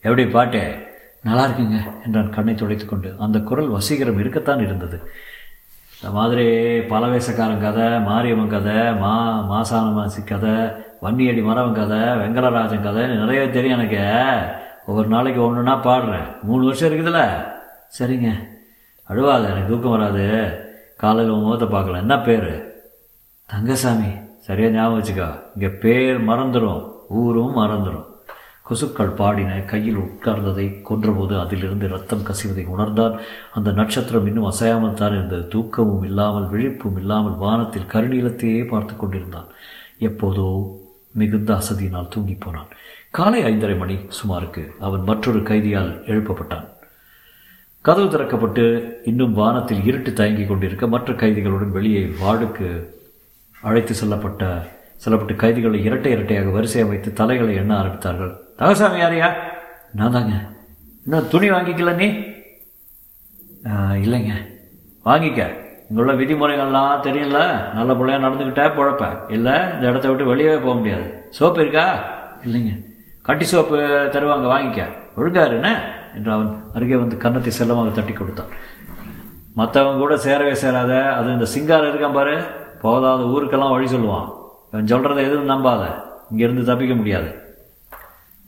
எப்படி 0.00 0.26
பாட்டே? 0.26 0.83
நல்லா 1.24 1.46
இருக்குங்க 1.46 1.78
என்றான் 2.04 2.30
கண்ணை 2.30 2.54
துடைத்து 2.54 2.86
கொண்டு 2.86 3.14
அந்த 3.18 3.38
குரல் 3.40 3.70
வசீகரம் 3.70 4.18
இருக்கத்தான் 4.18 4.60
இருந்தது. 4.60 5.10
இந்த 6.00 6.14
மாதிரி 6.14 6.46
பலவேசக்காரன் 6.78 7.60
கதை 7.60 8.00
மாரியம்மன் 8.00 8.48
கதை 8.48 8.94
மா 8.94 9.14
மாசானமாசி 9.52 10.26
கதை 10.26 10.50
வன்னியடி 11.02 11.42
மரவன் 11.42 11.72
கதை 11.72 11.98
வெங்கடராஜன் 11.98 12.82
கதை 12.82 13.06
நிறைய 13.06 13.50
தெரியும் 13.50 13.78
எனக்கு. 13.78 14.02
ஒவ்வொரு 14.86 15.08
நாளைக்கு 15.08 15.40
ஒன்றுனா 15.40 15.74
பாடுறேன். 15.82 16.42
மூணு 16.42 16.64
வருஷம் 16.64 16.92
இருக்குதுல்ல. 16.92 17.44
சரிங்க. 17.98 18.30
அழுவாது 19.04 19.44
எனக்கு 19.44 19.68
தூக்கம் 19.68 19.90
வராது. 19.90 20.58
காலையில் 20.96 21.34
முகத்தை 21.34 21.68
பார்க்கலாம் 21.68 22.00
என்ன 22.00 22.20
பேர்? 22.20 22.72
தங்கசாமி. 23.46 24.10
சரியாக 24.40 24.74
ஞாபகம் 24.74 25.02
வச்சுக்கோ. 25.02 25.42
இங்கே 25.54 25.74
பேர் 25.74 26.26
மறந்துடும் 26.28 26.90
ஊரும் 27.08 27.56
மறந்துடும் 27.56 28.12
கொசுக்கள் 28.66 29.16
பாடின 29.18 29.56
கையில் 29.70 29.98
உட்கார்ந்ததை 30.02 30.66
கொன்றபோது 30.88 31.34
அதிலிருந்து 31.40 31.86
ரத்தம் 31.94 32.26
கசிவதை 32.28 32.64
உணர்ந்தான் 32.74 33.14
அந்த 33.56 33.70
நட்சத்திரம் 33.80 34.26
இன்னும் 34.28 34.48
அசையாமல் 34.50 34.96
தான் 35.00 35.16
இருந்தது. 35.16 35.44
தூக்கமும் 35.54 36.04
இல்லாமல் 36.08 36.46
விழிப்பும் 36.52 36.96
இல்லாமல் 37.00 37.36
வானத்தில் 37.42 37.90
கருநீளத்தையே 37.92 38.62
பார்த்து 38.70 38.94
கொண்டிருந்தான். 38.96 39.48
எப்போதோ 40.08 40.46
மிகுந்த 41.20 41.50
அசதியினால் 41.60 42.12
தூங்கி 42.14 42.36
போனான். 42.44 42.70
காலை 43.18 43.40
ஐந்தரை 43.50 43.76
மணி 43.82 43.96
சுமாருக்கு 44.18 44.64
அவன் 44.86 45.04
மற்றொரு 45.10 45.42
கைதியால் 45.50 45.92
எழுப்பப்பட்டான். 46.12 46.66
கதவு 47.84 48.08
திறக்கப்பட்டு 48.14 48.64
இன்னும் 49.10 49.36
வானத்தில் 49.40 49.84
இருட்டு 49.90 50.12
தயங்கிக் 50.20 50.50
கொண்டிருக்க 50.50 50.86
மற்ற 50.94 51.12
கைதிகளுடன் 51.22 51.76
வெளியே 51.76 52.02
வார்டுக்கு 52.22 52.68
அழைத்து 53.62 53.94
செல்லப்பட்ட 54.00 54.44
செல்லப்பட்டு 55.04 55.36
கைதிகளை 55.44 55.78
இரட்டை 55.88 56.10
இரட்டையாக 56.16 56.50
வரிசை 56.56 56.80
அமைத்து 56.86 57.12
தலைகளை 57.20 57.54
எண்ண 57.62 57.72
ஆரம்பித்தார்கள். 57.82 58.34
தகசாமி 58.58 58.98
யாரையா 58.98 59.28
நான் 59.94 60.10
தாங்க 60.10 60.34
இன்னும் 61.04 61.28
துணி 61.28 61.50
வாங்கிக்கல 61.50 61.94
நீ? 61.94 62.06
இல்லைங்க. 64.04 64.32
வாங்கிக்க. 65.04 65.40
இங்குள்ள 65.88 66.12
விதிமுறைகள்லாம் 66.12 67.02
தெரியல 67.06 67.38
நல்ல 67.74 67.94
பிள்ளையா 67.94 68.28
நடந்துக்கிட்டே 68.28 68.66
பொழப்ப. 68.76 69.30
இல்லை 69.32 69.52
இந்த 69.72 69.86
இடத்த 69.90 70.08
விட்டு 70.08 70.24
வெளியே 70.24 70.56
போக 70.56 70.74
முடியாது. 70.74 71.26
சோப்பு 71.30 71.60
இருக்கா? 71.60 72.04
இல்லைங்க. 72.44 72.72
கட்டி 73.22 73.44
சோப்பு 73.44 73.76
தருவாங்க 74.12 74.46
வாங்கிக்க. 74.54 74.88
ஒழுங்காருன்னு 75.16 75.72
என்று 76.14 76.32
அவன் 76.32 76.64
அருகே 76.74 76.96
வந்து 76.96 77.16
கன்னத்தை 77.16 77.52
செல்லமாக 77.52 77.90
தட்டி 77.90 78.12
கொடுத்தான். 78.12 78.50
மற்றவங்க 79.56 79.98
கூட 79.98 80.14
சேரவே 80.14 80.52
சேராத 80.52 81.12
அது 81.12 81.32
இந்த 81.32 81.44
சிங்காரம் 81.44 81.90
இருக்கான் 81.90 82.12
பாரு. 82.12 82.36
போதாத 82.82 83.22
ஊருக்கெல்லாம் 83.36 83.70
வழி 83.70 83.94
சொல்லுவான். 83.94 84.28
இவன் 84.72 84.90
சொல்கிறத 84.92 85.16
எதுவும் 85.16 85.48
நம்பாத. 85.48 85.82
இங்கேருந்து 86.32 86.64
தப்பிக்க 86.64 86.94
முடியாது. 86.94 87.43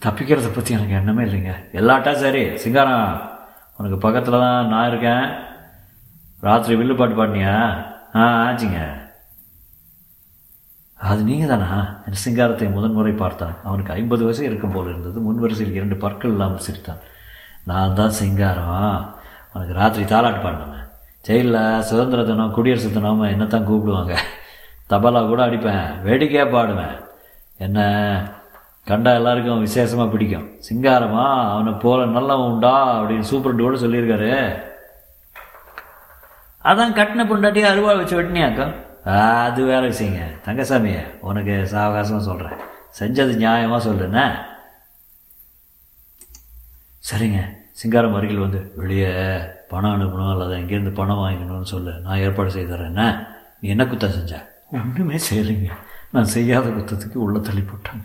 தப்பிக்கிறத 0.07 0.55
பற்றி 0.55 0.75
எனக்கு 0.75 0.95
எண்ணமே 0.95 1.25
இல்லைங்க. 1.25 1.53
எல்லாட்டா 1.73 2.13
சரி. 2.13 2.59
சிங்காரம் 2.59 3.21
உனக்கு 3.77 3.99
பக்கத்தில் 3.99 4.39
தான் 4.39 4.67
நான் 4.67 4.89
இருக்கேன். 4.89 5.25
ராத்திரி 6.41 6.75
வில்லு 6.81 6.97
பாட்டு 6.97 7.17
பாடினியா? 7.17 7.85
ஆ 8.15 8.51
ஆச்சுங்க. 8.51 9.05
அது 10.99 11.23
நீங்கள் 11.23 11.49
தானா 11.49 12.03
என் 12.07 12.23
சிங்காரத்தை 12.25 12.73
முதன்முறை 12.73 13.13
பார்த்தான். 13.13 13.57
அவனுக்கு 13.65 13.93
ஐம்பது 13.93 14.25
வயசு 14.25 14.45
இருக்கும் 14.45 14.73
போல் 14.73 14.89
இருந்தது. 14.89 15.21
முன் 15.21 15.41
வரிசையில் 15.41 15.75
இரண்டு 15.75 15.97
பற்கள் 15.97 16.31
இல்லாமல் 16.31 16.59
சிரித்தான். 16.59 16.99
நான் 17.65 17.95
தான் 17.95 18.11
சிங்காரம். 18.11 19.15
உனக்கு 19.53 19.75
ராத்திரி 19.75 20.05
தாலாட்டு 20.05 20.41
பாடினேன் 20.43 20.85
ஜெயிலில் 21.23 21.81
சுதந்திர 21.81 22.25
தினம் 22.25 22.53
குடியரசு 22.53 22.91
தினம் 22.91 23.23
என்னத்தான் 23.23 23.69
கூப்பிடுவாங்க. 23.69 24.17
தபாலா 24.91 25.27
கூட 25.27 25.43
அடிப்பேன். 25.43 26.03
வேடிக்கையாக 26.03 26.51
பாடுவேன். 26.51 26.97
என்ன? 27.57 27.81
கண்டா 28.89 29.13
எல்லாருக்கும் 29.19 29.65
விசேஷமாக 29.67 30.09
பிடிக்கும். 30.11 30.49
சிங்காரமா 30.67 31.25
அவனை 31.53 31.73
போல 31.85 32.07
நல்லவன் 32.17 32.51
உண்டா 32.53 32.75
அப்படின்னு 32.99 33.31
சூப்பர் 33.31 33.83
சொல்லியிருக்காரு. 33.85 34.33
அதான் 36.71 36.97
கட்டின 36.99 37.25
பொண்டாட்டியை 37.31 37.67
அருவாள் 37.71 38.01
வச்சு 38.01 38.19
வெட்டினியாக்கா 38.19 38.67
அது 39.47 39.61
வேற 39.65 39.83
விஷயங்க. 39.93 40.23
தங்கசாமியை 40.47 41.03
உனக்கு 41.29 41.55
சாவகாசமாக 41.73 42.25
சொல்கிறேன் 42.29 42.63
செஞ்சது 42.99 43.35
நியாயமாக 43.43 43.81
சொல்லுண்ணே 43.89 44.25
சரிங்க 47.09 47.41
சிங்காரம் 47.81 48.17
அருகில் 48.19 48.45
வந்து 48.45 48.61
வெளியே 48.81 49.11
பணம் 49.71 49.95
அனுப்பணும் 49.97 50.33
அல்லது 50.33 50.55
எங்கேருந்து 50.61 50.93
பணம் 50.99 51.21
வாங்கிக்கணும்னு 51.23 51.73
சொல்லு. 51.75 51.93
நான் 52.05 52.23
ஏற்பாடு 52.27 52.51
செய்து 52.51 52.85
என்ன? 52.91 53.05
நீ 53.61 53.69
என்ன 53.75 53.85
குத்தம் 53.85 54.17
செஞ்ச? 54.19 54.35
ஒன்றுமே 54.79 55.19
செய்யலைங்க. 55.29 55.73
நான் 56.15 56.35
செய்யாத 56.35 56.69
குத்தத்துக்கு 56.69 57.19
உள்ள 57.27 57.39
தள்ளி 57.39 57.63
போட்டாங்க. 57.63 58.05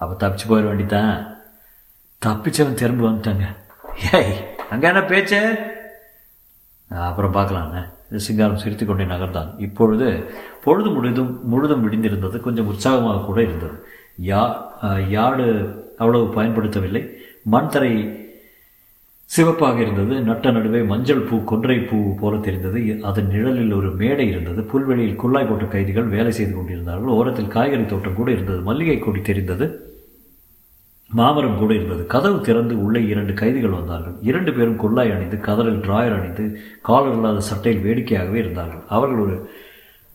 அப்போ 0.00 0.14
தப்பிச்சு 0.22 0.46
போயிட 0.50 0.66
வேண்டித்தான் 0.70 1.14
தப்பிச்சவன் 2.26 2.80
திரும்ப 2.82 3.08
வந்துட்டாங்க. 3.08 3.46
ஏய் 4.18 4.34
அங்கே 4.72 4.86
என்ன 4.90 5.02
பேச்சு? 5.04 5.40
அப்புறம் 7.08 7.34
பார்க்கலாண்ணே 7.34 7.82
சிங்காரம் 8.26 8.60
சிரித்து 8.62 8.84
கொண்டே 8.86 9.04
நகர்ந்தான். 9.04 9.50
இப்பொழுது 9.66 10.06
பொழுது 10.64 10.88
முழுதும் 10.90 11.32
முழுதும் 11.52 11.84
விடிந்திருந்தது 11.84 12.36
கொஞ்சம் 12.46 12.70
உற்சாகமாக 12.72 13.24
கூட 13.26 13.38
இருந்தது. 13.42 13.76
யா 14.30 14.42
யாடு 15.16 15.46
அவ்வளவு 16.02 16.26
பயன்படுத்தவில்லை. 16.36 17.02
மண் 17.52 17.70
தரை 17.74 17.92
சிவப்பாக 19.30 19.78
இருந்தது. 19.80 20.14
நட்ட 20.28 20.50
நடுவே 20.50 20.80
மஞ்சள் 20.92 21.26
பூ 21.28 21.36
கொன்றை 21.50 21.76
பூ 21.90 21.98
போல 22.20 22.36
தெரிந்தது. 22.46 22.80
அதன் 23.10 23.30
நிழலில் 23.34 23.76
ஒரு 23.78 23.90
மேடை 24.00 24.26
இருந்தது. 24.28 24.60
புல்வெளியில் 24.72 25.20
குள்ளாய் 25.22 25.48
போட்ட 25.50 25.66
கைதிகள் 25.74 26.08
வேலை 26.16 26.32
செய்து 26.38 26.54
கொண்டிருந்தார்கள். 26.54 27.16
ஓரத்தில் 27.18 27.54
காய்கறி 27.56 27.86
தோட்டம் 27.86 28.18
கூட 28.20 28.30
இருந்தது. 28.36 28.60
மல்லிகை 28.70 28.98
கொடி 28.98 29.20
தெரிந்தது. 29.30 29.66
மாமரம் 31.18 31.58
கூட 31.58 31.74
இருந்தது. 31.74 32.06
கதவு 32.06 32.40
திறந்து 32.40 32.82
உள்ளே 32.82 33.00
இரண்டு 33.04 33.32
கைதிகள் 33.34 33.76
வந்தார்கள். 33.78 34.14
இரண்டு 34.20 34.52
பேரும் 34.52 34.80
குள்ளாய் 34.82 35.14
அணிந்து 35.14 35.36
கதரில் 35.36 35.82
டிராயர் 35.86 36.16
அணிந்து 36.18 36.44
காலர் 36.82 37.14
இல்லாத 37.14 37.40
சட்டையில் 37.40 37.84
வேடிக்கையாகவே 37.86 38.38
இருந்தார்கள். 38.38 38.82
அவர்கள் 38.88 39.18
ஒரு 39.18 39.36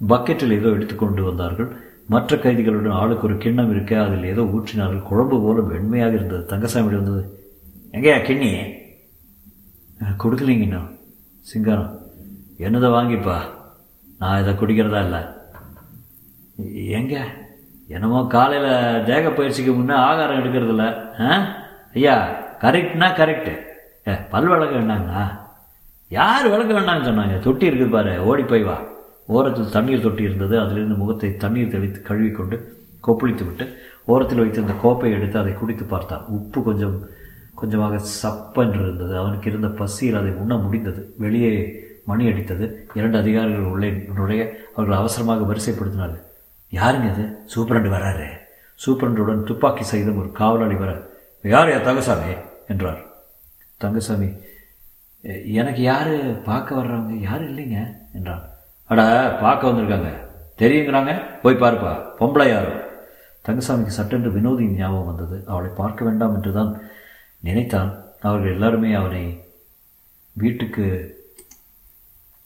பக்கெட்டில் 0.08 0.58
ஏதோ 0.60 0.70
எடுத்துக்கொண்டு 0.70 1.24
வந்தார்கள். 1.24 1.70
மற்ற 2.08 2.36
கைதிகளுடன் 2.36 2.98
ஆளுக்கு 3.02 3.28
ஒரு 3.28 3.38
கிண்ணம் 3.38 3.72
இருக்க 3.72 4.04
அதில் 4.04 4.24
ஏதோ 4.24 4.42
ஊற்றினார்கள். 4.42 5.04
குழம்பு 5.04 5.38
போல 5.42 5.60
வெண்மையாக 5.62 6.14
இருந்தது. 6.14 6.46
தங்கசாமி 6.46 6.88
இருந்தது 6.88 7.24
எங்கேயா 7.92 8.18
கிண்ணி? 8.28 8.52
கொடுக்கலீங்கண்ணா 10.24 10.68
இன்னும். 10.70 10.90
சிங்காரம் 11.40 11.92
என்னதை 12.58 12.90
வாங்கிப்பா? 12.98 13.38
நான் 14.20 14.42
இதை 14.42 14.54
குடிக்கிறதா 14.54 15.02
இல்லை? 15.04 15.22
எங்கே? 17.00 17.22
என்னமோ 17.90 18.28
காலையில் 18.28 18.72
தேக 19.06 19.30
பயிற்சிக்கு 19.30 19.72
முன்னே 19.74 19.94
ஆகாரம் 20.04 20.40
எடுக்கிறதில்ல 20.40 20.86
ஆ? 21.20 21.32
ஐயா 21.94 22.16
கரெக்ட்னா 22.62 23.08
கரெக்டு 23.16 23.54
ஏ 24.08 24.14
பல் 24.30 24.48
விளக்க 24.48 24.76
வேண்டாங்களா? 24.76 25.24
யார் 26.12 26.50
விளக்க 26.50 26.74
வேண்டாம்னு 26.74 27.08
சொன்னாங்க? 27.08 27.40
தொட்டி 27.40 27.70
இருக்குது 27.70 27.90
பாரு 27.90 28.20
ஓடி 28.22 28.44
போய் 28.44 28.64
வா. 28.64 28.76
ஓரத்தில் 29.28 29.70
தண்ணீர் 29.70 30.02
தொட்டி 30.02 30.24
இருந்தது. 30.24 30.60
அதிலிருந்து 30.60 30.96
முகத்தை 30.96 31.30
தண்ணீர் 31.36 31.72
தெளித்து 31.72 32.02
கழுவிக்கொண்டு 32.02 32.58
கொப்பளித்து 33.04 33.44
விட்டு 33.46 33.66
ஓரத்தில் 34.06 34.40
வைத்திருந்த 34.40 34.74
கோப்பை 34.82 35.12
எடுத்து 35.12 35.40
அதை 35.40 35.54
குடித்து 35.54 35.86
பார்த்தான். 35.86 36.26
உப்பு 36.30 36.64
கொஞ்சம் 36.64 36.98
கொஞ்சமாக 37.56 38.00
சப்பென்று 38.22 38.80
இருந்தது 38.80 39.18
அவனுக்கு 39.18 39.50
இருந்த 39.50 39.68
பசியில் 39.80 40.16
அதை 40.16 40.32
உண்ண 40.34 40.54
முடிந்தது. 40.56 41.14
வெளியே 41.18 41.52
மணி 42.06 42.28
அடித்தது. 42.28 42.66
இரண்டு 42.94 43.18
அதிகாரிகள் 43.18 43.72
உள்ளே 43.72 43.90
நுழைய 44.16 44.44
அவர்கள் 44.76 44.98
அவசரமாக 44.98 45.54
வரிசைப்படுத்தினார்கள். 45.54 46.24
யாருங்க 46.78 47.10
அது 47.14 47.26
சூப்பரண்டு 47.54 47.90
வராரு. 47.96 48.28
சூப்பரண்டுடன் 48.80 49.44
துப்பாக்கி 49.44 49.84
சகிதம் 49.84 50.18
ஒரு 50.18 50.32
காவலாளி 50.32 50.76
வர 50.76 50.92
யார் 51.44 51.72
யார் 51.72 51.88
தங்கசாமி? 51.88 52.34
என்றார். 52.68 53.02
தங்கசாமி 53.78 54.30
எனக்கு 55.60 55.82
யார் 55.82 56.42
பார்க்க 56.44 56.76
வர்றவங்க 56.76 57.14
யாரும் 57.28 57.50
இல்லைங்க 57.52 57.78
என்றான். 58.14 58.44
அடா 58.90 59.06
பார்க்க 59.42 59.68
வந்திருக்காங்க. 59.68 60.10
தெரியுங்கிறாங்க? 60.58 61.14
போய் 61.42 61.62
பாருப்பா 61.62 61.94
பொம்பளை 62.20 62.48
யாரும் 62.50 62.82
தங்கசாமிக்கு 63.46 63.98
சட்டென்று 63.98 64.30
வினோதியின் 64.32 64.78
ஞாபகம் 64.78 65.06
வந்தது. 65.06 65.38
அவளை 65.48 65.70
பார்க்க 65.76 66.06
வேண்டாம் 66.06 66.36
என்று 66.36 66.52
தான் 66.54 66.72
நினைத்தான். 67.40 67.92
அவர்கள் 68.22 68.54
எல்லாருமே 68.54 68.94
அவனை 68.94 69.24
வீட்டுக்கு 70.36 70.86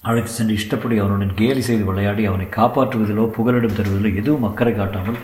அழைத்து 0.09 0.31
சென்று 0.37 0.53
இஷ்டப்படி 0.59 0.95
அவனுடன் 1.01 1.33
கேலி 1.39 1.61
செய்து 1.67 1.83
விளையாடி 1.89 2.23
அவனை 2.29 2.47
காப்பாற்றுவதிலோ 2.57 3.25
புகலிடம் 3.37 3.77
தருவதிலோ 3.79 4.11
எதுவும் 4.21 4.47
அக்கறை 4.49 4.73
காட்டாமல் 4.75 5.19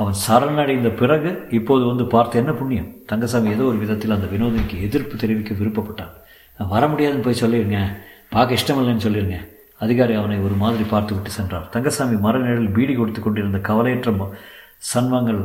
அவன் 0.00 0.16
சரணடைந்த 0.26 0.90
பிறகு 1.00 1.30
இப்போது 1.58 1.82
வந்து 1.90 2.04
பார்த்து 2.14 2.38
என்ன 2.40 2.52
புண்ணியம்? 2.58 2.90
தங்கசாமி 3.10 3.48
ஏதோ 3.54 3.64
ஒரு 3.70 3.78
விதத்தில் 3.82 4.14
அந்த 4.16 4.26
வினோதிக்கு 4.34 4.76
எதிர்ப்பு 4.86 5.14
தெரிவிக்க 5.22 5.54
விருப்பப்பட்டான். 5.60 6.12
வர 6.58 6.82
முடியாதுன்னு 6.92 7.26
போய் 7.26 7.42
சொல்லிடுங்க 7.42 7.80
பார்க்க 8.34 8.58
இஷ்டமில்லைன்னு 8.58 9.04
சொல்லிடுங்க 9.06 9.38
அதிகாரி 9.84 10.14
அவனை 10.20 10.36
ஒரு 10.46 10.56
மாதிரி 10.62 10.84
பார்த்து 10.94 11.12
விட்டு 11.14 11.30
சென்றார். 11.36 11.66
தங்கசாமி 11.74 12.16
மரநிழல் 12.26 12.74
பீடி 12.76 12.94
கொடுத்து 12.96 13.20
கொண்டிருந்த 13.20 13.60
கவலையற்ற 13.68 14.10
சன்மங்கள் 14.90 15.40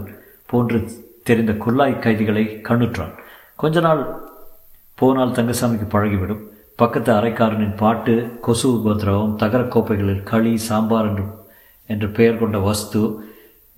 போன்று 0.52 0.80
தெரிந்த 1.30 1.54
குல்லாய் 1.64 2.02
கைதிகளை 2.06 2.44
கண்ணுற்றான். 2.68 3.14
கொஞ்ச 3.62 3.80
நாள் 3.88 4.02
போனால் 5.02 5.38
தங்கசாமிக்கு 5.38 5.88
பழகிவிடும். 5.94 6.44
பக்கத்து 6.76 7.12
அரைக்காரனின் 7.12 7.76
பாட்டு 7.76 8.14
கொசு 8.42 8.68
உபதிரவம் 8.70 9.36
தகரக்கோப்பைகளில் 9.40 10.24
களி 10.24 10.58
சாம்பார் 10.58 11.08
என்று 11.10 11.24
என்று 11.86 12.08
பெயர் 12.10 12.38
கொண்ட 12.38 12.58
வஸ்து 12.58 13.02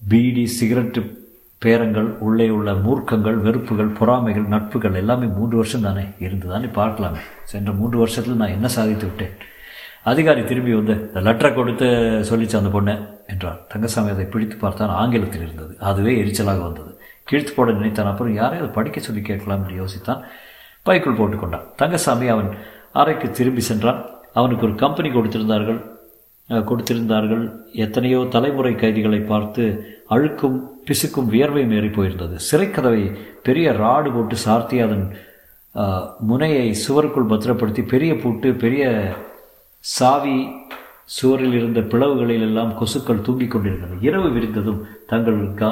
பீடி 0.08 0.46
சிகரெட்டு 0.60 1.02
பேரங்கள் 1.60 2.08
உள்ளே 2.20 2.50
உள்ள 2.50 2.72
மூர்க்கங்கள் 2.72 3.38
வெறுப்புகள் 3.42 3.92
பொறாமைகள் 4.00 4.48
நட்புகள் 4.54 4.94
எல்லாமே 4.94 5.26
மூன்று 5.26 5.56
வருஷம் 5.56 5.82
தானே 5.82 6.06
இருந்து 6.18 6.48
தானே 6.48 6.66
பார்க்கலாமே. 6.66 7.22
சென்ற 7.44 7.72
மூன்று 7.72 7.98
வருஷத்தில் 7.98 8.36
நான் 8.36 8.50
என்ன 8.50 8.68
சாதித்து 8.68 9.06
விட்டேன்? 9.06 9.36
அதிகாரி 10.04 10.44
திரும்பி 10.44 10.74
வந்து 10.74 10.96
இந்த 11.08 11.22
லெட்டரை 11.28 11.54
கொடுத்து 11.54 11.86
சொல்லிச்சு 12.30 12.56
அந்த 12.56 12.70
பொண்ணு 12.70 12.96
என்றார். 13.28 13.60
தங்கசாமி 13.68 14.10
அதை 14.10 14.26
பிடித்து 14.26 14.58
பார்த்தான் 14.58 14.90
ஆங்கிலத்தில் 14.90 15.42
இருந்தது. 15.42 15.78
அதுவே 15.80 16.24
எரிச்சலாக 16.24 16.62
வந்தது. 16.62 16.92
கிழித்து 17.24 17.54
போட 17.54 17.72
நினைத்தான். 17.72 18.06
அப்புறம் 18.06 18.34
யாரையும் 18.34 18.66
அதை 18.66 18.76
படிக்க 18.76 19.00
சொல்லி 19.00 19.22
கேட்கலாம் 19.22 19.62
என்று 19.64 19.86
யோசித்தான். 19.86 20.22
பைக்குள் 20.84 21.20
போட்டுக்கொண்டான் 21.20 21.66
தங்கசாமி 21.76 22.28
அவன் 22.28 22.50
அறைக்கு 23.02 23.28
திரும்பி 23.38 23.64
சென்றான். 23.70 24.02
அவனுக்கு 24.40 24.66
ஒரு 24.68 24.76
கம்பெனி 24.84 25.10
கொடுத்திருந்தார்கள். 25.14 25.80
கொடுத்திருந்தார்கள். 26.70 27.46
எத்தனையோ 27.86 28.20
தலைமுறை 28.36 28.74
கைதிகளை 28.82 29.22
பார்த்து 29.32 29.64
அழுக்கும் 30.16 30.58
பிசுக்கும் 30.88 31.32
வியர்வையும் 31.34 31.74
ஏறி 31.78 31.90
போயிருந்தது. 31.96 32.36
சிறைக்கதவை 32.50 33.02
பெரிய 33.48 33.72
ராடு 33.82 34.10
போட்டு 34.16 34.36
சார்த்தி 34.46 34.78
அதன் 34.86 35.08
முனையை 36.30 36.68
சுவருக்குள் 36.84 37.32
பத்திரப்படுத்தி 37.32 37.82
பெரிய 37.94 38.12
பூட்டு 38.22 38.50
பெரிய 38.64 38.84
சாவி 39.84 40.38
சுவரில் 41.18 41.58
இருந்த 41.58 41.80
பிளவுகளில் 41.92 42.46
எல்லாம் 42.48 42.72
கொசுக்கள் 42.80 43.26
தூங்கிக் 43.26 43.52
கொண்டிருந்தன. 43.52 44.00
இரவு 44.08 44.30
விரிந்ததும் 44.36 44.80
தங்கள் 45.12 45.42
கா 45.60 45.70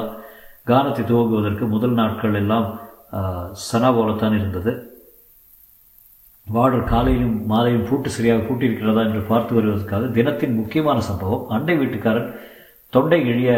கானத்தை 0.70 1.02
துவங்குவதற்கு 1.10 1.64
முதல் 1.74 1.96
நாட்கள் 2.00 2.38
எல்லாம் 2.42 2.68
சனா 3.66 3.90
போலத்தான் 3.96 4.36
இருந்தது. 4.38 4.72
வார்டர் 6.54 6.90
காலையிலும் 6.90 7.36
மாலையும் 7.50 7.86
பூட்டு 7.88 8.08
சரியாக 8.16 8.42
பூட்டியிருக்கிறதா 8.46 9.02
என்று 9.06 9.20
பார்த்து 9.30 9.52
வருவதற்காக 9.56 10.10
தினத்தின் 10.16 10.58
முக்கியமான 10.58 10.98
சம்பவம். 11.06 11.46
அண்டை 11.54 11.74
வீட்டுக்காரன் 11.80 12.28
தொண்டை 12.94 13.20
இழிய 13.30 13.50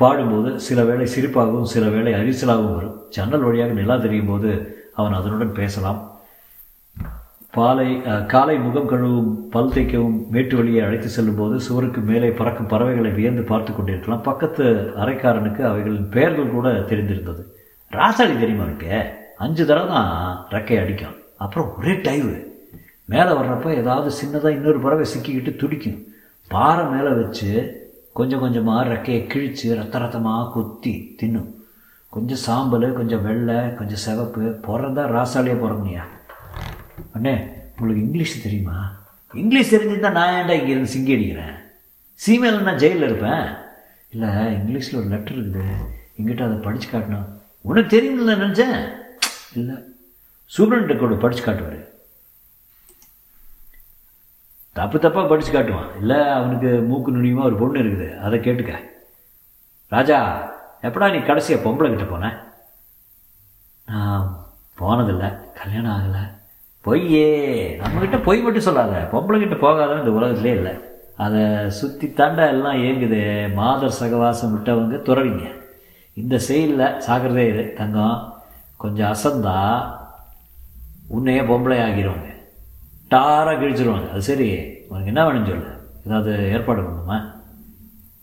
பாடும்போது 0.00 0.50
சில 0.66 0.78
வேளை 0.88 1.06
சிரிப்பாகவும் 1.14 1.70
சில 1.72 1.84
வேளை 1.94 2.12
அரிசலாகவும் 2.20 2.76
வரும். 2.76 2.96
ஜன்னல் 3.16 3.44
வழியாக 3.46 3.74
நிலா 3.80 3.96
தெரியும் 4.04 4.30
போது 4.30 4.50
அவன் 5.00 5.16
அதனுடன் 5.18 5.58
பேசலாம். 5.58 6.00
பாலை 7.56 7.88
காலை 8.32 8.56
முகம் 8.64 8.88
கழுவும் 8.92 9.30
பல் 9.52 9.70
தேய்க்கவும் 9.74 10.16
மேட்டு 10.32 10.54
வழியை 10.58 10.80
அழைத்து 10.86 11.10
செல்லும் 11.16 11.38
போது 11.40 11.58
சுவருக்கு 11.66 12.00
மேலே 12.10 12.30
பறக்கும் 12.40 12.70
பறவைகளை 12.72 13.12
வியந்து 13.18 13.44
பார்த்து 13.52 13.70
கொண்டிருக்கலாம். 13.72 14.24
பக்கத்து 14.30 14.64
அரைக்காரனுக்கு 15.02 15.62
அவைகளின் 15.70 16.10
பெயர்கள் 16.16 16.54
கூட 16.56 16.74
தெரிந்திருந்தது. 16.90 17.44
ராசாளி 17.92 18.34
தெரியுமா 18.42 18.66
இருக்கு 18.68 18.90
அஞ்சு 19.44 19.62
தடவை 19.70 19.88
தான் 19.94 20.10
ரெக்கை 20.56 20.76
அடிக்கும் 20.82 21.16
அப்புறம் 21.44 21.70
ஒரே 21.78 21.94
டைவு 22.06 22.34
மேலே 23.12 23.30
வர்றப்ப 23.38 23.74
ஏதாவது 23.82 24.08
சின்னதாக 24.20 24.56
இன்னொரு 24.58 24.78
பறவை 24.84 25.04
சிக்கிக்கிட்டு 25.12 25.52
துடிக்கும். 25.56 25.98
பாறை 26.54 26.84
மேலே 26.92 27.10
வச்சு 27.20 27.50
கொஞ்சம் 28.18 28.42
கொஞ்சமாக 28.44 28.88
ரெக்கையை 28.92 29.26
கிழித்து 29.26 29.74
ரத்த 29.78 29.98
ரத்தமாக 29.98 30.50
குத்தி 30.52 30.94
தின்னும். 31.20 31.50
கொஞ்சம் 32.14 32.42
சாம்பல் 32.46 32.86
கொஞ்சம் 32.98 33.24
வெள்ளை 33.26 33.58
கொஞ்சம் 33.74 34.02
சிவப்பு. 34.04 34.42
பிறந்தா 34.66 35.02
ராசாலியாக 35.16 35.62
பிறந்தனியா 35.62 36.04
அண்ணே 37.16 37.34
உங்களுக்கு 37.78 38.04
இங்கிலீஷ் 38.06 38.42
தெரியுமா? 38.42 38.76
இங்கிலீஷ் 39.34 39.72
தெரிஞ்சிருந்தா 39.74 40.10
நான் 40.18 40.32
ஏன்டா 40.36 40.54
இங்கே 40.58 40.74
இருந்து 40.74 40.92
சிங்கி 40.92 41.14
அடிக்கிறேன்? 41.16 41.54
சீமேல 42.24 42.60
நான் 42.68 42.82
ஜெயிலில் 42.82 43.08
இருப்பேன். 43.08 43.46
இல்லை 44.10 44.28
இங்கிலீஷில் 44.58 45.00
ஒரு 45.00 45.08
லெட்டர் 45.08 45.38
இருக்குது. 45.38 45.64
எங்கிட்ட 46.18 46.44
அதை 46.44 46.56
படித்து 46.56 46.86
காட்டணும். 46.92 47.28
உனக்கு 47.60 47.90
தெரியும்ல 47.96 48.34
நினச்சேன். 48.44 48.78
இல்லை 49.54 49.74
சூப்பரண்ட்டை 50.58 50.96
கூட 50.96 51.14
படித்து 51.14 51.44
காட்டுவார். 51.44 51.94
தப்பு 54.72 54.98
தப்பாக 54.98 55.28
படித்து 55.28 55.52
காட்டுவான். 55.52 55.96
இல்லை 55.98 56.28
அவனுக்கு 56.28 56.80
மூக்கு 56.80 57.16
நுனியுமா 57.16 57.42
ஒரு 57.42 57.56
பொண்ணு 57.56 57.78
இருக்குது. 57.78 58.18
அதை 58.18 58.38
கேட்டுக்க. 58.38 58.74
ராஜா 59.88 60.50
எப்படா 60.82 61.12
நீ 61.12 61.18
கடைசியாக 61.18 61.70
பொம்பளை 61.70 61.88
கிட்ட 61.88 62.04
போன? 62.04 62.44
நான் 63.86 64.46
போனதில்லை. 64.80 65.52
கல்யாணம் 65.52 65.96
ஆகலை. 65.96 66.30
பொய்யே. 66.80 67.78
நம்மக்கிட்ட 67.78 68.22
பொய் 68.22 68.40
மட்டும் 68.40 68.62
சொல்லாத. 68.62 69.08
பொம்பளை 69.12 69.38
கிட்ட 69.38 69.54
போகாதன்னு 69.54 69.98
இந்த 69.98 70.10
உலகத்திலே 70.10 70.54
இல்லை. 70.54 70.72
அதை 71.16 71.70
சுற்றி 71.70 72.06
தாண்டா 72.06 72.48
எல்லாம் 72.48 72.74
ஏங்குது. 72.74 73.52
மாதர் 73.54 73.96
சகவாசம் 74.00 74.54
விட்டவங்க 74.54 74.96
துறவிங்க. 74.96 75.62
இந்த 76.14 76.38
செயலில் 76.38 77.00
சாகிறதே 77.06 77.48
இது. 77.48 77.72
தங்கம் 77.72 78.42
கொஞ்சம் 78.76 79.12
அசந்தா. 79.12 79.90
உன்னையே 81.08 81.40
பொம்பளை 81.40 81.78
ஆகிடுவாங்க 81.86 82.34
டாராக 83.10 83.58
கிழிச்சிருவாங்க. 83.58 84.10
அது 84.10 84.22
சரி. 84.22 84.74
உனக்கு 84.88 85.06
என்ன 85.06 85.24
வேணும்னு 85.24 85.46
சொல்லு. 85.46 85.66
ஏதாவது 86.06 86.50
ஏற்பாடு 86.50 86.82
பண்ணுமா? 86.82 87.32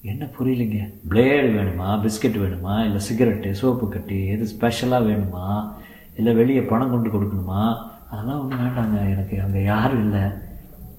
என்ன 0.02 0.26
புரியலைங்க. 0.26 0.94
பிளேடு 1.10 1.50
வேணுமா? 1.50 2.00
பிஸ்கட் 2.02 2.40
வேணுமா? 2.44 2.86
இல்லை 2.86 3.02
சிகரெட்டு 3.12 3.52
சோப்பு 3.52 3.90
கட்டி 3.90 4.28
எது 4.28 4.46
ஸ்பெஷலாக 4.46 5.06
வேணுமா? 5.06 5.74
இல்லை 6.18 6.34
வெளியே 6.34 6.62
பணம் 6.62 6.90
கொண்டு 6.90 7.10
கொடுக்கணுமா? 7.10 7.78
அதெல்லாம் 8.12 8.42
ஒன்றும் 8.42 8.60
வேண்டாங்க. 8.60 9.10
எனக்கு 9.10 9.42
அங்கே 9.42 9.64
யாரும் 9.64 10.00
இல்லை. 10.00 10.30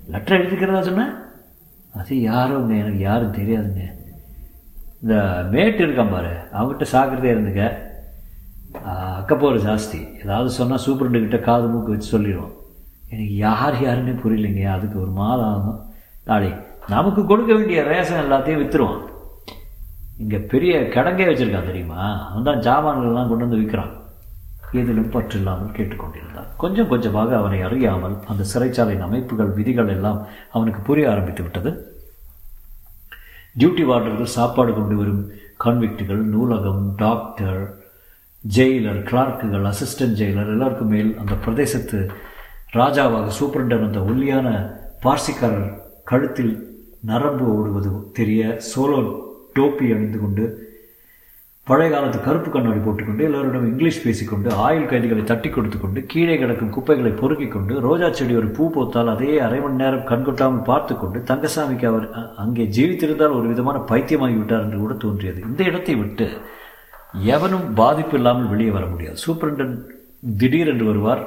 லெட்டர் 0.09 0.41
எழுதிக்கிறதா 0.41 0.81
சொன்னேன் 0.81 1.13
அது 1.95 2.21
யாரும் 2.21 2.71
எனக்கு 2.71 2.99
யாரும் 2.99 3.35
தெரியாதுங்க. 3.35 3.83
இந்த 5.03 5.47
மேட்டு 5.51 5.87
இருக்கான் 5.87 6.11
பாரு. 6.11 6.37
அவங்ககிட்ட 6.53 6.85
சாக்கிறதே 6.93 7.25
இருந்துங்க 7.25 7.84
அக்கப்போர் 8.91 9.65
ஜாஸ்தி. 9.69 10.01
ஏதாவது 10.23 10.51
சொன்னால் 10.59 10.85
சூப்பரண்டுக்கிட்ட 10.85 11.39
காது 11.49 11.67
மூக்கு 11.73 11.93
வச்சு 11.95 12.09
சொல்லிடுவோம் 12.15 12.55
எனக்கு 13.13 13.35
யார் 13.47 13.77
யாருன்னே 13.87 14.15
புரியலைங்க. 14.23 14.63
அதுக்கு 14.77 14.97
ஒரு 15.05 15.13
மாதம் 15.23 15.51
ஆகும். 15.55 15.81
நாளை 16.29 16.53
நமக்கு 16.95 17.21
கொடுக்க 17.25 17.51
வேண்டிய 17.59 17.83
ரேஷன் 17.91 18.23
எல்லாத்தையும் 18.25 18.63
விற்றுருவான் 18.63 19.03
இங்கே 20.23 20.39
பெரிய 20.53 20.73
கிடங்கே 20.95 21.29
வச்சுருக்கான் 21.29 21.71
தெரியுமா? 21.71 22.01
அவன் 22.27 22.49
தான் 22.49 22.65
ஜாமான்கள்லாம் 22.67 23.31
கொண்டு 23.31 23.47
வந்து 23.47 23.61
விற்கிறான் 23.61 23.93
ஏதிலும் 24.79 25.11
பற்று 25.15 25.37
இல்லாமல் 25.39 25.75
கேட்டுக்கொண்டிருந்தான். 25.77 26.49
கொஞ்சம் 26.63 26.91
கொஞ்சமாக 26.93 27.37
அவனை 27.41 27.59
அறியாமல் 27.67 28.17
அந்த 28.33 28.43
சிறைச்சாலையின் 28.53 29.07
அமைப்புகள் 29.07 29.51
விதிகள் 29.59 29.93
எல்லாம் 29.97 30.21
அவனுக்கு 30.57 30.81
புரிய 30.89 31.11
ஆரம்பித்து 31.13 31.43
விட்டது. 31.45 31.73
டியூட்டி 33.59 33.85
வார்டர்கள் 33.91 34.35
சாப்பாடு 34.37 34.73
கொண்டு 34.79 34.95
வரும் 35.01 35.23
கான்விக்டுகள் 35.65 36.23
நூலகம் 36.35 36.85
டாக்டர் 37.03 37.63
ஜெயிலர் 38.45 39.01
கிளார்க்குகள் 39.03 39.67
அசிஸ்டன்ட் 39.71 40.19
ஜெயிலர் 40.19 40.51
எல்லாருக்கும் 40.51 40.89
மேல் 40.89 41.11
அந்த 41.19 41.35
பிரதேசத்து 41.45 41.99
ராஜாவாக 42.73 43.33
சூப்பரண்டன் 43.39 43.87
அந்த 43.87 44.01
ஒல்லியான 44.01 44.49
பார்சிக்காரர் 45.05 45.71
கழுத்தில் 46.05 46.55
நரம்பு 47.03 47.47
ஓடுவது 47.55 47.91
தெரிய 48.13 48.43
சோலோ 48.75 49.01
டோப்பி 49.55 49.87
அணிந்து 49.93 50.19
கொண்டு 50.19 50.45
பழைய 51.67 51.91
காலத்து 51.91 52.19
கருப்பு 52.21 52.51
கண்ணாடி 52.51 52.79
போட்டுக்கொண்டு 52.79 53.23
எல்லோரிடம் 53.25 53.69
இங்கிலீஷ் 53.69 54.03
பேசிக்கொண்டு 54.05 54.49
ஆயுள் 54.55 54.89
கைதிகளை 54.89 55.23
தட்டி 55.25 55.49
கொடுத்து 55.51 55.79
கொண்டு 55.79 56.01
கீழே 56.07 56.39
கிடக்கும் 56.39 56.71
குப்பைகளை 56.71 57.13
பொறுக்கிக் 57.13 57.53
கொண்டு 57.53 57.81
ரோஜா 57.81 58.09
செடி 58.11 58.37
ஒரு 58.37 58.47
பூ 58.47 58.65
போத்தால் 58.71 59.09
அதையே 59.09 59.39
அரை 59.39 59.61
மணி 59.61 59.75
நேரம் 59.75 60.05
கண்கொட்டாமல் 60.05 60.67
பார்த்து 60.67 60.95
கொண்டு 60.97 61.21
தங்கசாமிக்கு 61.21 61.87
அவர் 61.87 62.07
அங்கே 62.37 62.67
ஜீவித்திருந்தால் 62.77 63.37
ஒரு 63.39 63.47
விதமான 63.49 63.79
பைத்தியமாகி 63.79 64.37
விட்டார் 64.37 64.61
என்று 64.61 64.79
கூட 64.79 64.95
தோன்றியது. 64.95 65.41
இந்த 65.41 65.63
இடத்தை 65.65 65.95
விட்டு 65.95 66.29
எவனும் 67.35 67.75
பாதிப்பு 67.75 68.17
இல்லாமல் 68.17 68.49
வெளியே 68.49 68.71
வர 68.71 68.87
முடியாது. 68.87 69.17
சூப்பரண்டன் 69.27 69.75
திடீரென்று 70.41 70.85
வருவார். 70.91 71.23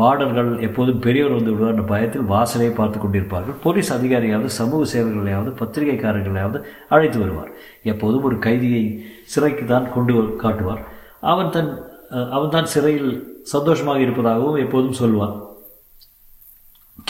வார்டர்கள் 0.00 0.50
எப்போதும் 0.66 0.98
பெரியவர் 0.98 1.36
வந்து 1.36 1.52
விடுவார் 1.52 1.72
என்ற 1.74 1.82
பயத்தில் 1.82 2.28
வாசலை 2.32 2.68
பார்த்து 2.68 2.98
கொண்டிருப்பார்கள். 2.98 3.56
போலீஸ் 3.64 3.90
அதிகாரியாவது 3.92 4.50
சமூக 4.58 4.84
சேவர்களையாவது 4.92 5.50
பத்திரிகைக்காரர்களையாவது 5.60 6.60
அழைத்து 6.88 7.18
வருவார். 7.18 7.50
எப்போதும் 7.92 8.22
ஒரு 8.22 8.38
கைதியை 8.46 8.84
சிறைக்கு 9.32 9.64
தான் 9.64 9.92
கொண்டு 9.94 10.14
காட்டுவார். 10.44 10.82
அவன் 11.20 11.50
தன் 11.50 11.72
அவன் 12.36 12.54
தான் 12.54 12.70
சிறையில் 12.74 13.10
சந்தோஷமாக 13.42 14.00
இருப்பதாகவும் 14.00 14.56
எப்போதும் 14.56 14.98
சொல்வான். 15.02 15.36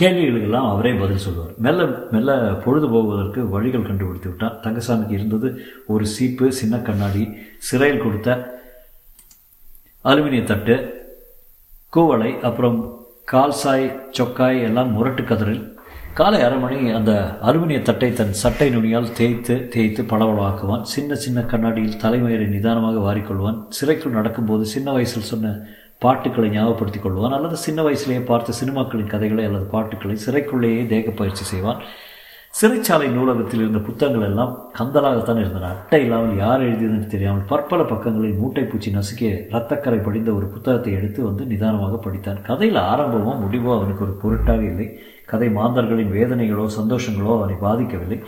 கேள்விகளுக்கெல்லாம் 0.00 0.70
அவரே 0.70 0.92
பதில் 0.92 1.16
சொல்வார் 1.16 1.52
மெல்ல 1.58 1.86
மெல்ல 2.10 2.54
பொழுது 2.64 2.88
போவதற்கு 2.88 3.48
வழிகள் 3.48 3.86
கண்டுபிடித்து 3.86 4.28
விட்டார் 4.28 4.60
தங்கசாமிக்கு 4.62 5.10
இருந்தது 5.10 5.48
ஒரு 5.86 6.06
சீப்பு 6.06 6.52
சின்ன 6.52 6.78
கண்ணாடி 6.78 7.24
சிறையில் 7.58 8.02
கொடுத்த 8.02 8.60
அலுமினிய 10.04 10.44
தட்டு 10.44 10.76
கூவளை 11.96 12.40
அப்புறம் 12.40 12.78
கால்சாய் 13.32 13.86
சொக்காய் 14.10 14.60
எல்லாம் 14.60 14.92
முரட்டு 14.92 15.24
கதறில் 15.24 15.62
காலை 16.14 16.40
அரை 16.42 16.58
மணி 16.58 16.90
அந்த 16.90 17.38
அலுமினிய 17.42 17.82
தட்டை 17.82 18.12
தன் 18.12 18.32
சட்டை 18.32 18.68
நுனியால் 18.76 19.12
தேய்த்து 19.12 19.68
தேய்த்து 19.68 20.02
பளபளவாக்குவான் 20.02 20.82
சின்ன 20.82 21.14
சின்ன 21.14 21.40
கண்ணாடியில் 21.42 22.00
தலைமயிரை 22.02 22.46
நிதானமாக 22.46 22.98
வாரிக்கொள்வான். 22.98 23.60
சிறைக்குள் 23.68 24.12
நடக்கும்போது 24.12 24.66
சின்ன 24.66 24.92
வயசில் 24.92 25.30
சொன்ன 25.30 25.54
பாட்டுக்களை 26.04 26.48
ஞாபகப்படுத்திக் 26.54 27.04
கொள்வான் 27.04 27.36
அல்லது 27.36 27.56
சின்ன 27.66 27.82
வயசுலேயே 27.86 28.22
பார்த்த 28.30 28.58
சினிமாக்களின் 28.60 29.12
கதைகளை 29.12 29.44
அல்லது 29.48 29.66
பாட்டுக்களை 29.74 30.16
சிறைக்குள்ளேயே 30.24 30.82
தேக 30.94 31.10
பயிற்சி 31.20 31.44
செய்வான். 31.52 31.80
சிறைச்சாலை 32.54 33.06
நூலகத்தில் 33.14 33.62
இருந்த 33.62 33.80
புத்தகங்கள் 33.86 34.26
எல்லாம் 34.28 34.50
கந்தலாகத்தான் 34.78 35.40
இருந்தன. 35.42 35.68
அட்டை 35.74 36.00
இல்லாமல் 36.04 36.40
யார் 36.42 36.64
எழுதியதுன்னு 36.66 37.12
தெரியாமல் 37.14 37.46
பற்பல 37.52 37.82
பக்கங்களில் 37.92 38.40
மூட்டை 38.40 38.64
பூச்சி 38.64 38.90
நசுக்கிய 38.96 39.30
ரத்தக்கரை 39.54 40.00
படிந்த 40.08 40.30
ஒரு 40.38 40.46
புத்தகத்தை 40.54 40.92
எடுத்து 40.98 41.20
வந்து 41.28 41.44
நிதானமாக 41.52 42.00
படித்தான். 42.06 42.42
கதையில் 42.48 42.80
ஆரம்பமோ 42.90 43.34
முடிவோ 43.44 43.72
அவனுக்கு 43.78 44.04
ஒரு 44.08 44.14
பொருட்டாக 44.22 44.62
இல்லை. 44.72 44.88
கதை 45.32 45.48
மாந்தர்களின் 45.58 46.14
வேதனைகளோ 46.18 46.66
சந்தோஷங்களோ 46.78 47.32
அவனை 47.38 47.56
பாதிக்கவில்லை. 47.66 48.18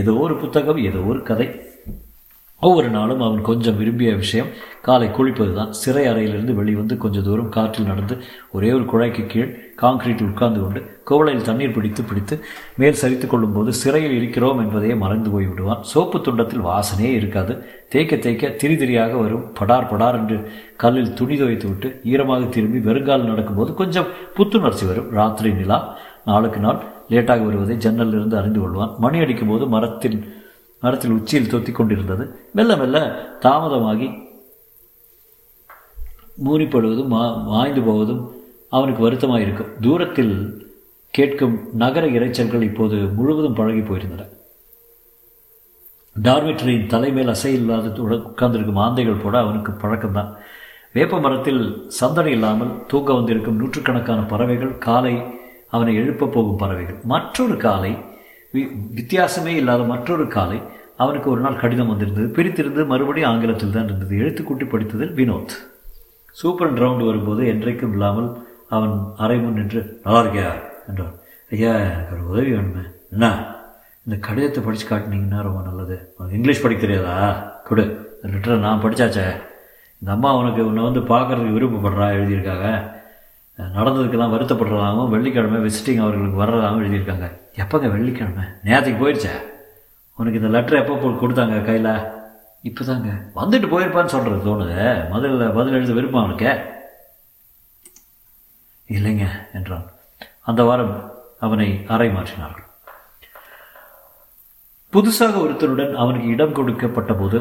ஏதோ 0.00 0.14
ஒரு 0.26 0.36
புத்தகம் 0.42 0.80
ஏதோ 0.88 1.02
ஒரு 1.12 1.22
கதை. 1.30 1.48
ஒவ்வொரு 2.60 2.88
நாளும் 2.88 3.20
அவன் 3.20 3.42
கொஞ்சம் 3.48 3.76
விரும்பிய 3.76 4.14
விஷயம். 4.14 4.48
காலை 4.86 5.08
குளிப்பது 5.08 5.52
தான் 5.54 5.72
சிறை 5.72 6.06
அறையிலிருந்து 6.06 6.54
வெளிவந்து 6.54 6.96
கொஞ்சம் 6.96 7.22
தூரம் 7.22 7.52
காற்றில் 7.56 7.86
நடந்து 7.86 8.14
ஒரே 8.52 8.72
ஒரு 8.72 8.84
குழாய்க்கு 8.92 9.26
கீழ் 9.26 9.52
காங்கிரீட்டில் 9.82 10.30
உட்கார்ந்து 10.30 10.60
கொண்டு 10.60 10.80
குவளையில் 11.10 11.44
தண்ணீர் 11.48 11.74
பிடித்து 11.76 12.02
பிடித்து 12.02 12.34
மேல் 12.76 12.98
சரித்து 13.02 13.26
கொள்ளும்போது 13.26 13.72
சிறையில் 13.72 14.16
இருக்கிறோம் 14.16 14.58
என்பதையே 14.58 14.94
மறந்து 14.94 15.30
போய் 15.30 15.46
விடுவான். 15.46 15.82
சோப்பு 15.82 16.20
துண்டத்தில் 16.20 16.64
வாசனையே 16.64 17.12
இருக்காது. 17.20 17.54
தேய்க்க 17.88 18.16
தேய்க்க 18.16 18.50
திரி 18.62 18.74
திரியாக 18.74 19.14
வரும். 19.22 19.44
படார் 19.58 19.88
படார் 19.92 20.18
என்று 20.20 20.38
கல்லில் 20.76 21.14
துணி 21.14 21.36
துவைத்து 21.42 21.68
விட்டு 21.68 22.00
ஈரமாக 22.04 22.44
திரும்பி 22.44 22.82
வெறுங்கால் 22.90 23.28
நடக்கும்போது 23.30 23.74
கொஞ்சம் 23.74 24.10
புத்துணர்ச்சி 24.34 24.86
வரும். 24.86 25.10
ராத்திரி 25.10 25.52
நிலா. 25.52 25.78
நாளுக்கு 26.24 26.60
நாள் 26.60 26.82
லேட்டாக 27.10 27.44
வருவதை 27.44 27.76
ஜன்னலில் 27.76 28.18
இருந்து 28.18 28.36
அறிந்து 28.36 28.60
கொள்வான். 28.60 28.92
மணி 28.98 29.18
அடிக்கும் 29.18 29.48
போது 29.48 29.66
மரத்தின் 29.66 30.18
மரத்தில் 30.80 31.10
உச்சியில் 31.10 31.50
தொத்தி 31.52 31.72
கொண்டிருந்தது. 31.72 32.24
மெல்ல 32.52 32.76
மெல்ல 32.76 32.98
தாமதமாகி 33.42 34.08
மூறிப்படுவதும் 36.44 37.06
மா 37.06 37.36
மாய்ந்து 37.36 37.80
போவதும் 37.80 38.22
அவனுக்கு 38.68 39.02
வருத்தமாக 39.02 39.40
இருக்கும் 39.40 39.72
தூரத்தில் 39.80 40.34
கேட்கும் 41.14 41.54
நகர 41.72 42.06
இறைச்சல்கள் 42.06 42.62
இப்போது 42.62 42.96
முழுவதும் 42.96 43.54
பழகி 43.54 43.80
போயிருந்தன. 43.80 44.26
டார்மெட்ரியின் 46.22 46.86
தலைமையில் 46.86 47.34
அசையில்லாத 47.34 47.98
உட்கார்ந்திருக்கும் 47.98 48.80
ஆந்தைகள் 48.84 49.22
போட 49.22 49.38
அவனுக்கு 49.38 49.72
பழக்கம்தான். 49.72 50.30
வேப்ப 50.92 51.20
மரத்தில் 51.20 51.86
சந்தடி 51.88 52.30
இல்லாமல் 52.30 52.86
தூங்க 52.86 53.12
வந்திருக்கும் 53.12 53.56
நூற்றுக்கணக்கான 53.56 54.20
பறவைகள் 54.22 54.78
காலை 54.78 55.14
அவனை 55.68 55.94
எழுப்ப 55.94 56.26
போகும் 56.26 56.56
பறவைகள். 56.56 57.00
மற்றொரு 57.04 57.56
காலை 57.56 57.92
வித்தியாசமே 58.54 59.46
இல்லாத 59.46 59.82
மற்றொரு 59.82 60.28
காலை 60.28 60.62
அவனுக்கு 60.96 61.30
ஒரு 61.30 61.40
நாள் 61.40 61.60
கடிதம் 61.60 61.88
வந்திருந்தது. 61.88 62.42
பிரித்திருந்து 62.42 62.86
மறுபடியும் 62.86 63.30
ஆங்கிலத்தில் 63.30 63.70
தான் 63.70 63.84
இருந்தது. 63.84 64.16
எழுத்துக்கூட்டி 64.16 64.68
படித்ததில் 64.68 65.14
வினோத். 65.14 65.48
சூப்பர் 66.30 66.74
ரவுண்டு 66.74 67.06
வரும்போது 67.06 67.42
என்றைக்கும் 67.44 67.90
இல்லாமல் 67.90 68.46
அவன் 68.68 69.00
அரை 69.16 69.38
முன் 69.38 69.52
நின்று 69.52 70.00
நல்லா 70.04 70.20
இருக்கியா? 70.20 70.62
என்றான். 70.88 71.14
ஐயா 71.50 71.74
எனக்கு 71.74 72.14
ஒரு 72.14 72.28
உதவி 72.28 72.52
வேணுமே. 72.52 72.90
என்ன? 73.10 73.54
இந்த 74.06 74.18
கடிதத்தை 74.20 74.62
படித்து 74.62 74.96
காட்டினீங்கன்னா 74.96 75.42
ரொம்ப 75.42 75.62
நல்லது. 75.62 76.14
உனக்கு 76.16 76.36
இங்கிலீஷ் 76.36 76.62
படிக்க 76.62 76.86
தெரியாதா? 76.86 77.32
கொடு. 77.64 78.06
லிட்டரை 78.22 78.58
நான் 78.58 78.82
படித்தாச்சே 78.82 79.46
இந்த 80.00 80.12
அம்மா 80.12 80.36
உனக்கு 80.36 80.66
உன்னை 80.66 80.82
வந்து 80.82 81.00
பார்க்குறதுக்கு 81.00 81.54
விருப்பப்படுறா 81.54 82.06
எழுதியிருக்காங்க 82.14 82.96
நடந்ததுக்கெல்லாம் 83.58 84.34
வருத்தப்படுறதாகவும் 84.34 85.08
வெள்ளிக்கிழமை 85.08 85.60
விசிட்டிங் 85.60 86.00
அவர்களுக்கு 86.00 86.42
வர்றதாகவும் 86.42 86.84
எழுதியிருக்காங்க. 86.84 87.26
எப்போங்க 87.56 87.90
வெள்ளிக்கிழமை? 87.90 88.44
நேரத்துக்கு 88.64 89.00
போயிடுச்சே? 89.00 89.32
உனக்கு 90.14 90.38
இந்த 90.38 90.50
லெட்டர் 90.50 90.80
எப்போ 90.80 90.94
போட்டு 90.96 91.20
கொடுத்தாங்க 91.20 91.64
கையில்? 91.64 92.16
இப்போ 92.62 92.84
தாங்க 92.84 93.08
வந்துட்டு 93.36 93.70
போயிருப்பான்னு 93.70 94.14
சொல்கிறது 94.14 94.40
தோணுது. 94.46 94.78
முதல்ல 95.14 95.54
பதில் 95.54 95.72
எழுத 95.72 95.92
விருப்பம் 95.92 96.22
அவனுக்கு? 96.22 96.50
இல்லைங்க 98.88 99.26
என்றான். 99.52 99.86
அந்த 100.42 100.62
வாரம் 100.62 101.12
அவனை 101.40 101.84
அறை 101.88 102.08
மாற்றினார்கள். 102.08 102.66
புதுசாக 104.92 105.40
ஒருத்தருடன் 105.44 105.94
அவனுக்கு 105.94 106.28
இடம் 106.28 106.52
கொடுக்கப்பட்ட 106.52 107.12
போது 107.12 107.38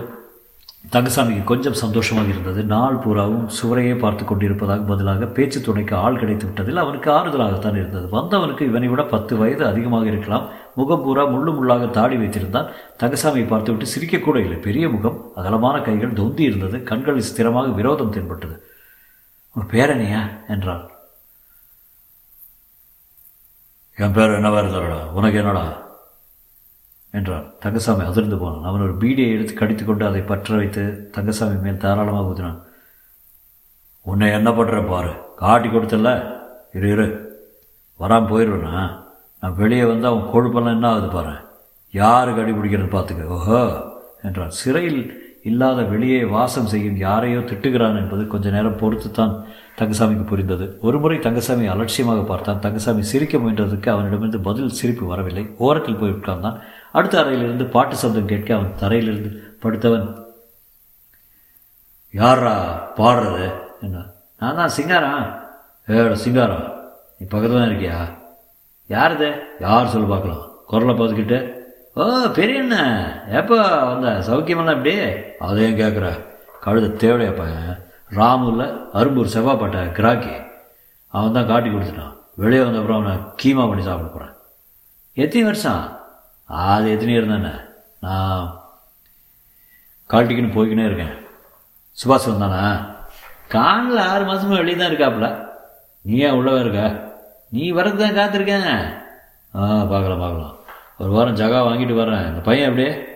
தங்கசாமிக்கு 0.94 1.44
கொஞ்சம் 1.44 1.78
சந்தோஷமாக 1.82 2.28
இருந்தது. 2.28 2.64
நாள் 2.64 2.96
பூராவும் 2.96 3.48
சுவரையே 3.58 3.98
பார்த்து 4.00 4.26
கொண்டிருப்பதாக 4.26 4.82
பதிலாக 4.82 5.26
பேச்சு 5.26 5.62
துணைக்கு 5.62 5.96
ஆள் 5.96 6.20
கிடைத்து 6.22 6.46
விட்டதில் 6.48 6.82
அவனுக்கு 6.84 7.12
ஆறுதலாகத்தான் 7.12 7.80
இருந்தது. 7.82 8.06
வந்தவனுக்கு 8.18 8.62
இவனை 8.62 8.88
விட 8.88 9.04
பத்து 9.04 9.38
வயது 9.38 9.66
அதிகமாக 9.66 10.06
இருக்கலாம். 10.06 10.46
முகம் 10.76 11.04
பூரா 11.04 11.24
முள்ளு 11.26 11.54
முள்ளாக 11.58 11.90
தாடி 11.90 12.16
வைத்திருந்தான். 12.16 12.70
தங்கசாமியை 13.04 13.48
பார்த்துவிட்டு 13.48 13.92
சிரிக்கக்கூட 13.94 14.36
இல்லை. 14.36 14.58
பெரிய 14.58 14.90
முகம் 14.90 15.18
அகலமான 15.36 15.82
கைகள் 15.82 16.14
தொந்தி 16.14 16.44
இருந்தது. 16.44 16.84
கண்களில் 16.84 17.30
ஸ்திரமாக 17.32 17.74
விரோதம் 17.74 18.14
தென்பட்டது. 18.18 18.56
உன் 19.56 19.70
பேரனையா 19.74 20.22
என்றான் 20.48 20.86
என் 23.98 24.16
பேர் 24.16 24.38
என்ன 24.40 24.50
வேறு 24.50 24.68
தரடா 24.68 25.02
உனக்கு 25.14 25.38
என்னடா? 25.38 25.66
என்றான். 27.14 27.46
தங்கசாமி 27.64 28.04
அதிர்ந்து 28.10 28.38
போனான். 28.38 28.64
அவன் 28.64 28.86
ஒரு 28.88 28.96
பீடியை 29.02 29.30
எடுத்து 29.36 29.54
கடித்து 29.54 29.86
கொண்டு 29.86 30.06
அதை 30.06 30.22
பற்ற 30.22 30.56
வைத்து 30.56 30.84
தங்கசாமி 31.16 31.58
மேல் 31.66 31.84
தாராளமாக 31.84 32.30
ஊதினான். 32.32 32.60
உன்னை 34.06 34.32
என்ன 34.32 34.50
பண்ணுற 34.52 34.88
பாரு. 34.88 35.12
காட்டி 35.44 35.70
கொடுத்தல 35.70 36.12
இரு 36.78 36.90
இரு. 36.96 37.08
வராமல் 38.00 38.30
போயிடுவேண்ணா 38.32 38.84
நான் 39.42 39.58
வெளியே 39.62 39.84
வந்து 39.84 40.08
அவன் 40.10 40.32
கொழுப்பெல்லாம் 40.34 40.76
என்ன 40.78 40.90
ஆகுது 40.92 41.10
பாரு. 41.16 41.34
யாருக்கு 41.94 42.42
அடி 42.44 42.54
பிடிக்கிறது 42.58 42.90
பார்த்துக்க. 42.96 43.34
ஓஹோ 43.36 43.62
என்றான். 44.28 44.54
சிறையில் 44.62 45.02
இல்லாத 45.50 45.82
வெளியே 45.92 46.20
வாசம் 46.36 46.70
செய்யும் 46.72 46.98
யாரையோ 47.04 47.40
திட்டுகிறான் 47.40 48.00
என்பது 48.00 48.24
கொஞ்ச 48.28 48.50
நேரம் 48.50 48.80
பொறுத்து 48.80 49.10
தான் 49.12 49.34
தங்கசாமிக்கு 49.80 50.26
புரிந்தது. 50.32 50.66
ஒருமுறை 50.88 51.18
தங்கசாமி 51.20 51.66
அலட்சியமாக 51.74 52.24
பார்த்தான். 52.32 52.60
தங்கசாமி 52.66 53.04
சிரிக்க 53.12 53.38
முயன்றதுக்கு 53.38 53.90
அவனிடமிருந்து 53.94 54.40
பதில் 54.40 54.76
சிரிப்பு 54.80 55.06
வரவில்லை. 55.06 55.44
ஓரத்தில் 55.58 56.00
போய் 56.02 56.16
உட்கார்ந்தான். 56.18 56.58
அடுத்த 56.98 57.16
அறையிலிருந்து 57.22 57.66
பாட்டு 57.76 57.96
சப்தம் 58.02 58.32
கேட்க 58.32 58.50
அவன் 58.58 58.78
தரையிலிருந்து 58.82 59.32
படுத்தவன் 59.64 60.08
யாரா 62.14 62.54
பாடுறது? 63.00 63.48
என்ன 63.86 64.06
நான் 64.42 64.60
தான் 64.60 64.74
சிங்காரம். 64.78 65.26
ஏட 65.96 66.16
சிங்காரம் 66.24 66.66
நீ 67.18 67.24
பக்கத்தில் 67.32 67.60
தான் 67.60 67.70
இருக்கியா? 67.70 67.98
யாருது 68.90 69.30
யார் 69.66 69.92
சொல்லு 69.94 70.08
பார்க்கலாம். 70.12 70.44
குரலை 70.72 70.94
பார்த்துக்கிட்டு 70.96 71.40
ஓ 72.00 72.04
பெரிய 72.38 72.64
என்ன 72.64 72.78
எப்போ 73.40 73.56
வந்த? 73.92 74.08
சௌக்கியமெல்லாம் 74.28 74.78
எப்படி? 74.78 74.96
அதையும் 75.46 75.80
கேட்குற 75.82 76.08
கழுத 76.66 76.92
தேவையாப்பா 77.04 77.48
ராமுல 78.18 78.64
அரும்பூர் 79.00 79.34
செவ்வாப்பட்ட 79.36 79.78
கிராக்கி. 79.98 80.36
அவன் 81.14 81.36
தான் 81.38 81.50
காட்டி 81.52 81.70
கொடுத்துட்டான். 81.70 82.14
வெளியே 82.44 82.62
வந்த 82.64 82.80
அப்புறம் 82.82 83.00
அவனை 83.00 83.14
கீமா 83.42 83.64
பண்ணி 83.70 83.84
சாப்பிட 83.88 84.10
போகிறேன் 84.10 84.34
எத்தனை 85.24 85.44
வருஷம்? 85.50 85.84
அது 86.48 86.92
எத்தனை 86.92 87.18
இருந்தானே? 87.18 87.62
நான் 88.00 88.62
கால்டிக்குன்னு 90.10 90.56
போய்கினே 90.58 90.86
இருக்கேன். 90.86 91.16
சுபாஷ் 92.04 92.30
வந்தானா? 92.30 92.96
காணில் 93.50 93.98
ஆறு 93.98 94.26
மாதமாக 94.26 94.56
வெளியே 94.56 94.78
தான் 94.78 94.92
இருக்காப்புல. 94.92 95.46
நீ 96.02 96.18
ஏன் 96.18 96.32
உள்ளவே 96.32 96.60
இருக்க? 96.60 97.06
நீ 97.50 97.74
வரது 97.74 97.96
தான் 97.96 98.16
காத்திருக்கேன். 98.16 98.94
ஆ 99.56 99.84
பார்க்கலாம் 99.84 100.20
பார்க்கலாம். 100.20 100.56
ஒரு 100.98 101.12
வாரம் 101.12 101.36
ஜகா 101.36 101.60
வாங்கிட்டு 101.68 101.96
வரேன் 101.96 102.28
இந்த 102.28 102.40
பையன் 102.40 102.70
அப்படியே 102.70 103.16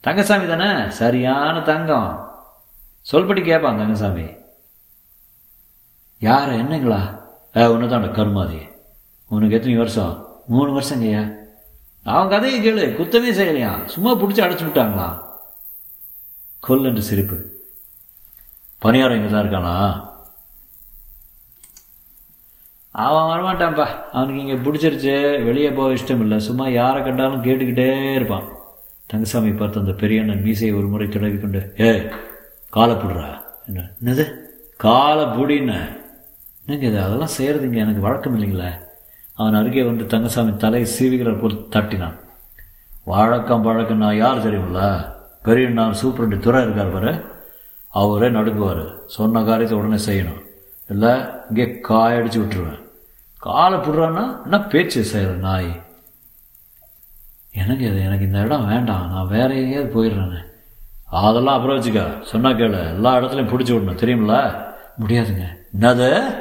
தங்கசாமி 0.00 0.46
தானே? 0.46 0.90
சரியான 0.90 1.60
தங்கம். 1.60 2.30
சொல்படி 3.12 3.44
கேட்பான் 3.44 3.78
தங்கசாமி. 3.78 4.26
யார் 6.18 6.48
என்னங்களா? 6.48 7.18
ஆ 7.56 7.70
ஒன்று 7.70 7.88
தான் 7.88 8.12
கருமாதி. 8.12 8.68
உனக்கு 9.28 9.54
எத்தனை 9.54 9.76
வருஷம்? 9.76 10.26
மூணு 10.46 10.80
வருஷங்கய்யா? 10.80 11.40
அவன் 12.02 12.28
கதையை 12.28 12.58
கேளு. 12.60 12.96
குத்தமே 12.96 13.30
செய்யலையா? 13.32 13.84
சும்மா 13.84 14.16
பிடிச்சி 14.16 14.40
அடைச்சி 14.44 14.64
விட்டாங்களா? 14.64 15.22
கொல் 16.60 16.84
என்று 16.84 17.02
சிரிப்பு. 17.02 17.36
பணியாரம் 18.82 19.16
இங்கே 19.16 19.30
தான் 19.30 19.44
இருக்கானா? 19.44 20.10
அவன் 22.90 23.28
வரமாட்டான்ப்பா. 23.30 23.86
அவனுக்கு 24.12 24.40
இங்கே 24.40 24.70
பிடிச்சிருச்சு. 24.70 25.44
வெளியே 25.44 25.70
போக 25.70 25.92
இஷ்டம் 25.92 26.20
இல்லை 26.20 26.38
சும்மா 26.38 26.68
யாரை 26.68 27.02
கண்டாலும் 27.02 27.44
கேட்டுக்கிட்டே 27.44 28.14
இருப்பான். 28.14 28.48
தங்கசாமி 29.06 29.50
பார்த்து 29.50 29.78
அந்த 29.78 29.92
பெரியண்ணன் 29.92 30.42
மீசையை 30.42 30.76
ஒரு 30.76 30.86
முறை 30.86 31.08
தடவி 31.08 31.38
கொண்டு 31.38 31.74
ஏ 31.80 32.08
காலை 32.68 32.94
புடுறா? 32.94 33.42
என்ன 33.66 33.90
என்னது? 34.04 34.34
காலை 34.76 35.24
புடின்னு. 35.24 36.00
என்னங்க 36.66 36.86
இது? 36.86 37.00
அதெல்லாம் 37.00 37.34
செய்கிறதுங்க 37.38 37.76
எனக்கு 37.76 38.00
வழக்கம் 38.00 38.40
இல்லைங்களே. 38.40 38.70
அவன் 39.34 39.54
அருகே 39.54 39.82
வந்து 39.82 40.06
தங்கசாமி 40.06 40.56
தலையை 40.56 40.88
சீவிகிற 40.88 41.34
போல் 41.34 41.68
தட்டினான். 41.70 42.18
வழக்கம் 43.04 43.62
பழக்கம் 43.62 43.96
நான் 43.96 44.16
யார் 44.16 44.46
தெரியுங்களா 44.46 45.12
பெரிய 45.42 45.68
நான் 45.68 45.96
சூப்பரண்டு 46.02 46.38
துறை 46.38 46.62
இருக்கார் 46.62 46.92
பாரு. 46.92 47.24
அவரே 47.88 48.28
நடுங்குவார். 48.28 48.96
சொன்ன 49.06 49.42
காரியத்தை 49.42 49.78
உடனே 49.78 49.94
செய்யணும். 49.94 50.42
இல்லை 50.88 51.10
இங்கே 51.48 51.80
காயடிச்சு 51.88 52.40
விட்டுருவேன். 52.40 52.82
காலை 53.38 53.78
புடுறான்னா 53.78 54.42
என்ன 54.42 54.60
பேச்சு 54.60 55.02
செய்கிற 55.02 55.32
நாய்? 55.32 55.82
எனக்கு 57.52 57.84
இது? 57.84 58.02
எனக்கு 58.02 58.24
இந்த 58.24 58.38
இடம் 58.38 58.68
வேண்டாம். 58.68 59.10
நான் 59.10 59.28
வேற 59.28 59.54
எங்கேயாவது 59.54 60.04
போயிடுறேன்னு 60.04 60.50
அதெல்லாம் 61.10 61.56
அப்புறம் 61.56 61.80
வச்சுக்கா. 61.80 62.22
சொன்னா 62.22 62.50
கேளு. 62.50 62.88
எல்லா 62.88 63.16
இடத்துலையும் 63.16 63.50
பிடிச்சி 63.50 63.72
விடணும். 63.72 64.02
தெரியுமில 64.02 64.64
முடியாதுங்க. 65.00 65.44
என்னது? 65.80 66.40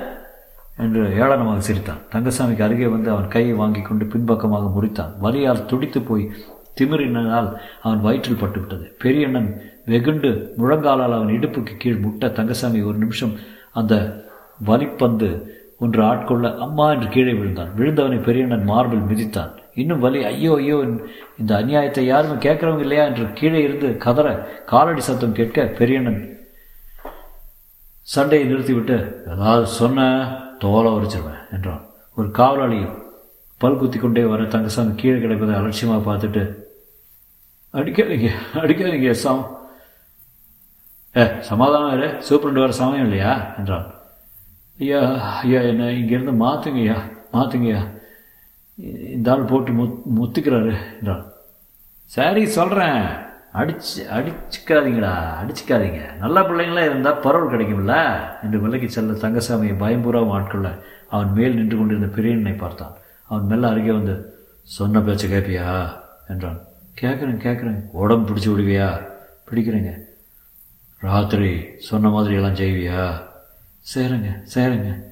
என்று 0.78 1.02
ஏளனமாக 1.24 1.60
சிரித்தான். 1.60 2.02
தங்கசாமிக்கு 2.14 2.62
அருகே 2.62 2.88
வந்து 2.88 3.12
அவன் 3.12 3.28
கையை 3.28 3.54
வாங்கி 3.54 3.82
கொண்டு 3.82 4.06
பின்பக்கமாக 4.06 4.72
முறித்தான். 4.76 5.12
வலியால் 5.22 5.66
துடித்து 5.66 6.02
போய் 6.02 6.32
திமிரினால் 6.80 7.50
அவன் 7.82 8.02
வயிற்றில் 8.02 8.42
பட்டுவிட்டது. 8.42 8.86
பெரியண்ணன் 8.98 9.50
வெகுண்டு 9.86 10.54
முழங்காலால் 10.58 11.16
அவன் 11.18 11.34
இடுப்புக்கு 11.38 11.78
கீழ் 11.78 12.00
முட்ட 12.00 12.30
தங்கசாமி 12.30 12.82
ஒரு 12.82 12.98
நிமிஷம் 12.98 13.34
அந்த 13.72 14.24
வலிப்பந்து 14.66 15.30
ஒன்று 15.78 16.04
ஆட்கொள்ள 16.04 16.56
அம்மா 16.58 16.92
என்று 16.92 17.08
கீழே 17.10 17.34
விழுந்தான். 17.34 17.72
விழுந்தவனை 17.78 18.20
பெரியண்ணன் 18.22 18.64
மார்பில் 18.64 19.08
மிதித்தான். 19.10 19.52
இன்னும் 19.74 20.00
வலி 20.00 20.24
ஐயோ 20.24 20.54
ஐயோ 20.56 20.78
இந்த 21.38 21.56
அநியாயத்தை 21.62 22.00
யாருமே 22.06 22.34
கேட்குறவங்க 22.34 22.80
இல்லையா? 22.80 23.06
என்று 23.06 23.34
கீழே 23.34 23.62
இருந்து 23.64 23.98
கதற 23.98 24.28
காலடி 24.66 25.02
சத்தம் 25.02 25.34
கேட்க 25.34 25.64
பெரியண்ணன் 25.80 26.40
சண்டையை 28.04 28.48
நிறுத்திவிட்டு 28.48 29.26
ஏதாவது 29.28 29.66
சொன்ன 29.66 30.08
தோலை 30.64 30.92
உரைச்சிருவேன் 30.92 31.44
என்றான். 31.52 31.84
ஒரு 32.18 32.28
காவலாளியும் 32.40 32.98
பல் 33.62 33.78
குத்தி 33.78 33.98
கொண்டே 34.00 34.24
வர 34.32 34.44
தங்கசாமி 34.54 34.94
கீழே 34.96 35.18
கிடப்பதை 35.22 35.54
அலட்சியமாக 35.60 36.02
பார்த்துட்டு 36.08 36.44
அடிக்காதீங்க 37.74 38.30
அடிக்காதீங்க 38.64 39.12
சாம் 39.24 39.44
ஏ 41.16 41.24
சமாதானம் 41.50 41.94
இரு 41.96 42.08
சூப்பரண்டு 42.28 42.64
வர 42.64 42.72
சமயம் 42.72 43.06
இல்லையா? 43.06 43.32
என்றான். 43.58 43.88
ஐயா 44.80 45.02
ஐயா 45.44 45.62
என்னை 45.70 45.88
இங்கேருந்து 46.02 46.34
மாற்றுங்கய்யா 46.44 46.98
மாற்றுங்கய்யா 47.34 47.82
இந்த 49.16 49.32
ஆள் 49.32 49.50
போட்டு 49.52 49.72
முத் 49.72 49.98
முத்துக்கிறாரு 50.18 50.74
என்றான். 51.00 51.26
சரி 52.12 52.44
சொல்கிறேன் 52.58 53.02
அடிச்சு 53.54 54.02
அடிச்சுக்காதீங்களா 54.18 55.14
அடிச்சுக்காதீங்க. 55.42 56.16
நல்ல 56.18 56.42
பிள்ளைங்களாம் 56.42 56.86
இருந்தால் 56.86 57.20
பரவல் 57.20 57.54
கிடைக்கும்ல? 57.54 58.20
என்று 58.44 58.62
விலகி 58.62 58.90
செல்ல 58.90 59.12
தங்கசாமியை 59.12 59.76
பயம்பூராவும் 59.84 60.36
ஆட்கொள்ள 60.38 60.80
அவன் 61.10 61.32
மேல் 61.32 61.56
நின்று 61.56 61.78
கொண்டிருந்த 61.78 62.22
பிரியனை 62.22 62.58
பார்த்தான். 62.58 62.94
அவன் 63.28 63.46
மெல்ல 63.46 63.70
அருகே 63.70 63.92
வந்து 63.92 64.34
சொன்ன 64.64 65.02
பேச்சு 65.02 65.28
கேட்பியா 65.28 65.94
என்றான். 66.28 66.60
கேட்குறேன் 67.02 67.44
கேட்குறேன் 67.46 67.84
உடம்பு 67.92 68.34
பிடிச்சி 68.34 68.48
விடுவியா? 68.48 69.02
பிடிக்கிறேங்க. 69.52 69.94
ராத்திரி 71.00 71.66
சொன்ன 71.80 72.10
மாதிரி 72.10 72.34
எல்லாம் 72.34 72.56
செய்வியா? 72.56 73.14
சேருங்க 73.96 74.44
சேருங்க. 74.56 75.04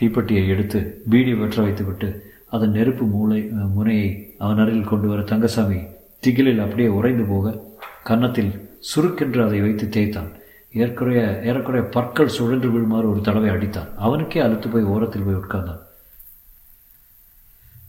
தீப்பெட்டியை 0.00 0.48
எடுத்து 0.48 1.02
பீடி 1.08 1.32
வெற்ற 1.34 1.62
வைத்துவிட்டு 1.62 2.32
அதன் 2.50 2.70
நெருப்பு 2.70 3.04
மூளை 3.04 3.40
முனையை 3.74 4.34
அவன் 4.38 4.58
அருகில் 4.58 4.84
கொண்டு 4.84 5.08
வர 5.08 5.22
தங்கசாமி 5.22 5.80
திகிலில் 6.24 6.62
அப்படியே 6.64 6.88
உறைந்து 6.88 7.24
போக 7.24 7.54
கன்னத்தில் 8.02 8.52
சுருக்கென்று 8.88 9.40
அதை 9.46 9.60
வைத்து 9.60 9.88
தேய்த்தான். 9.88 10.30
ஏற்குறைய 10.72 11.42
ஏறக்குறைய 11.44 11.88
பற்கள் 11.88 12.34
சுழன்று 12.36 12.68
விழுமாறு 12.70 13.10
ஒரு 13.10 13.20
தடவை 13.20 13.50
அடித்தான். 13.50 13.90
அவனுக்கே 13.96 14.40
அழுத்து 14.40 14.68
போய் 14.68 14.90
ஓரத்தில் 14.94 15.22
போய் 15.22 15.40
உட்கார்ந்தான். 15.42 15.82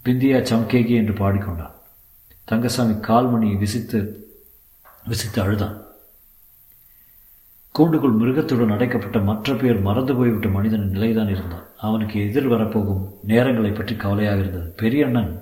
பிந்தியா 0.06 0.39
சம்கேகி 0.52 0.95
என்று 0.95 1.13
பாடிக்கொண்டான். 1.13 1.74
தங்கசாமி 2.43 2.93
கால்மணி 3.00 3.50
விசித்து 3.58 4.00
விசித்து 5.08 5.41
அழுதான். 5.41 5.76
கூண்டுக்குள் 7.76 8.19
மிருகத்துடன் 8.19 8.71
அடைக்கப்பட்ட 8.71 9.19
மற்ற 9.19 9.54
பேர் 9.54 9.80
மறந்து 9.80 10.13
போய்விட்ட 10.15 10.48
மனிதன் 10.48 10.86
நிலைதான் 10.89 11.30
இருந்தான். 11.30 11.65
அவனுக்கு 11.78 12.28
எதிர் 12.28 12.48
வரப்போகும் 12.48 13.04
நேரங்களை 13.28 13.71
பற்றி 13.76 13.95
கவலையாக 13.95 14.39
இருந்தது. 14.39 14.69
பெரிய 14.84 15.06
அண்ணன் 15.06 15.34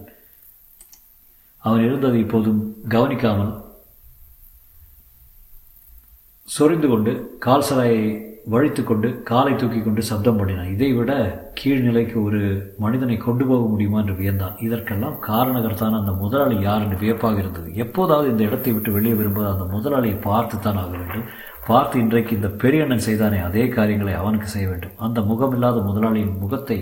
அவன் 1.64 1.86
இருந்ததை 1.88 2.20
இப்போதும் 2.26 2.62
கவனிக்காமல் 2.94 3.54
சொரிந்து 6.48 6.88
கொண்டு 6.92 7.12
கால் 7.46 7.68
சலாயை 7.68 8.04
வழித்து 8.54 8.82
கொண்டு 8.84 9.10
காலை 9.30 9.52
தூக்கி 9.56 9.82
கொண்டு 9.82 10.02
சப்தம் 10.08 10.40
பண்ணினான். 10.40 10.72
இதை 10.74 10.90
விட 10.98 11.12
கீழ்நிலைக்கு 11.60 12.18
ஒரு 12.28 12.42
மனிதனை 12.84 13.16
கொண்டு 13.18 13.44
போக 13.50 13.64
முடியுமா 13.74 14.00
என்று 14.02 14.16
வியந்தான். 14.18 14.58
இதற்கெல்லாம் 14.66 15.16
காரணகர்த்தான 15.28 16.00
அந்த 16.02 16.14
முதலாளி 16.24 16.58
யார் 16.66 16.84
என்று 16.86 16.98
வியப்பாக 17.04 17.40
இருந்தது. 17.44 17.70
எப்போதாவது 17.84 18.28
இந்த 18.34 18.44
இடத்தை 18.50 18.74
விட்டு 18.74 18.92
வெளியே 18.98 19.16
வரும்போது 19.20 19.48
அந்த 19.54 19.68
முதலாளியை 19.76 20.18
பார்த்துத்தான் 20.30 20.82
ஆக 20.84 20.94
வேண்டும். 20.98 21.26
பார்த்து 21.70 21.96
இன்றைக்கு 22.04 22.34
இந்த 22.40 22.50
பெரியண்ணன் 22.64 23.06
செய்தானே 23.08 23.40
அதே 23.48 23.66
காரியங்களை 23.78 24.16
அவனுக்கு 24.22 24.50
செய்ய 24.56 24.68
வேண்டும். 24.72 24.98
அந்த 25.08 25.22
முகமில்லாத 25.32 25.80
முதலாளியின் 25.90 26.38
முகத்தை 26.44 26.80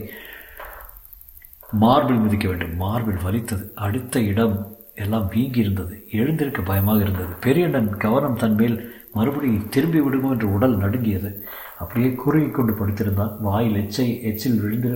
மார்பில் 1.80 2.22
மிதிக்க 2.24 2.46
வேண்டும். 2.48 2.76
மார்பில் 2.76 3.24
வலித்தது. 3.26 3.66
அடுத்த 3.86 4.20
இடம் 4.32 4.56
எல்லாம் 4.96 5.28
வீங்கி 5.34 5.60
இருந்தது 5.60 5.94
எழுந்திருக்க 6.12 6.62
பயமாக 6.62 7.00
இருந்தது. 7.00 7.34
பெரியண்ணன் 7.46 7.90
கவனம் 7.98 8.40
தன்மேல் 8.42 8.76
மறுபடியும் 9.14 9.70
திரும்பி 9.70 10.00
விடுமோ 10.00 10.30
என்று 10.30 10.54
உடல் 10.54 10.76
நடுங்கியது. 10.78 11.30
அப்படியே 11.80 12.10
குறுகி 12.14 12.50
கொண்டு 12.50 12.74
படுத்திருந்தான். 12.74 13.32
வாயில் 13.42 13.80
எச்சை 13.82 14.08
எச்சில் 14.30 14.60
விழுந்து 14.64 14.92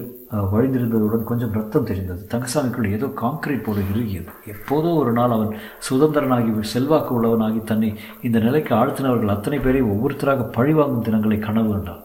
வழிந்திருந்ததுடன் 0.53 1.23
கொஞ்சம் 1.23 1.51
ரத்தம் 1.51 1.87
தெரிந்தது. 1.89 2.21
தங்கசாமிக்குள் 2.33 2.91
ஏதோ 2.91 3.07
காங்கிரீட் 3.23 3.65
போல 3.65 3.79
இறுகியது. 3.93 4.29
எப்போதோ 4.53 4.91
ஒரு 5.01 5.11
நாள் 5.11 5.35
அவன் 5.37 5.53
சுதந்திரனாகி 5.89 6.61
செல்வாக்கு 6.73 7.13
உள்ளவனாகி 7.17 7.63
தன்னை 7.63 7.93
இந்த 8.21 8.39
நிலைக்கு 8.39 8.75
ஆழ்த்தினவர்கள் 8.75 9.35
அத்தனை 9.35 9.59
பேரை 9.59 9.83
ஒவ்வொருத்தராக 9.83 10.51
பழிவாங்கும் 10.59 11.01
தினங்களை 11.01 11.39
கனவு 11.39 11.71
கண்டான். 11.71 12.03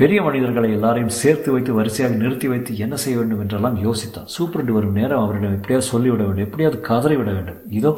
பெரிய 0.00 0.18
மனிதர்களை 0.26 0.68
எல்லாரையும் 0.76 1.16
சேர்த்து 1.20 1.48
வைத்து 1.52 1.72
வரிசையாக 1.78 2.18
நிறுத்தி 2.20 2.46
வைத்து 2.52 2.72
என்ன 2.84 2.94
செய்ய 3.02 3.18
வேண்டும் 3.18 3.40
என்றெல்லாம் 3.44 3.76
யோசித்தான். 3.86 4.28
சூப்பரண்டு 4.36 4.72
வரும் 4.76 4.98
நேரம் 4.98 5.22
அவரிடம் 5.24 5.56
எப்படியாவது 5.56 5.90
சொல்லிவிட 5.92 6.22
வேண்டும் 6.26 6.46
எப்படியாவது 6.46 6.78
கதறி 6.88 7.16
விட 7.20 7.30
வேண்டும். 7.36 7.60
இதோ 7.78 7.92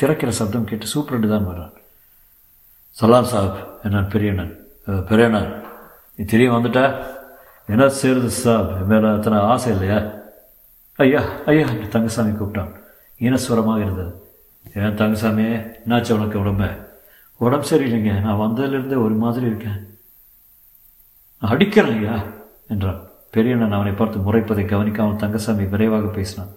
திறக்கிற 0.00 0.30
சப்தம் 0.38 0.68
கேட்டு 0.70 0.86
சூப்பரண்டு 0.94 1.28
தான் 1.34 1.46
வர்றான் 1.50 1.74
சலாம் 2.96 3.30
சாப் 3.32 3.56
என்னான் 3.86 4.10
பெரியண்ணன். 4.12 4.52
பெரியண்ணன் 5.08 5.48
நீ 6.16 6.24
தெரிய 6.32 6.48
வந்துட்டா? 6.52 6.84
என்ன 7.72 7.84
சேருது 8.00 8.30
சாப்? 8.42 8.68
என் 8.80 8.90
மேலே 8.92 9.08
அத்தனை 9.16 9.38
ஆசை 9.52 9.70
இல்லையா? 9.72 9.98
ஐயா 11.04 11.22
ஐயா 11.50 11.64
என்று 11.72 11.88
தங்கசாமி 11.96 12.32
கூப்பிட்டான். 12.36 12.70
ஈனஸ்வரமாக 13.26 13.82
இருந்தது. 13.86 14.12
ஏன் 14.82 14.96
தங்கசாமி 15.00 15.44
என்னாச்சு 15.82 16.16
உனக்கு 16.18 16.38
உடம்ப? 16.44 16.70
உடம்பு 17.46 17.68
சரியில்லைங்க. 17.70 18.14
நான் 18.26 18.42
வந்ததுலேருந்தே 18.44 18.98
ஒரு 19.06 19.16
மாதிரி 19.24 19.46
இருக்கேன். 19.50 19.78
அடிக்கிறேன் 21.38 21.98
ஐயா 21.98 22.16
என்றான். 22.68 23.00
பெரியண்ணன் 23.30 23.72
அவனை 23.72 23.92
பார்த்து 23.92 24.18
முறைப்பதை 24.18 24.64
கவனிக்காமல் 24.66 25.16
தங்கசாமி 25.16 25.64
விரைவாக 25.64 26.06
பேசினான். 26.06 26.52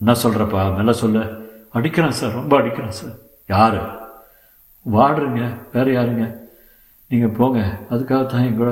என்ன 0.00 0.12
சொல்கிறப்பா 0.22 0.74
மெல்ல 0.76 0.92
சொல்ல. 0.92 1.24
அடிக்கிறான் 1.72 2.18
சார் 2.20 2.32
ரொம்ப 2.32 2.60
அடிக்கிறான் 2.60 2.98
சார். 3.00 3.14
யார்? 3.46 3.80
வாடுறீங்க. 4.92 5.42
வேறு 5.72 5.92
யாருங்க? 5.92 6.26
நீங்கள் 7.08 7.36
போங்க. 7.38 7.60
அதுக்காக 7.90 8.26
தான் 8.26 8.44
என் 8.44 8.56
கூட 8.56 8.70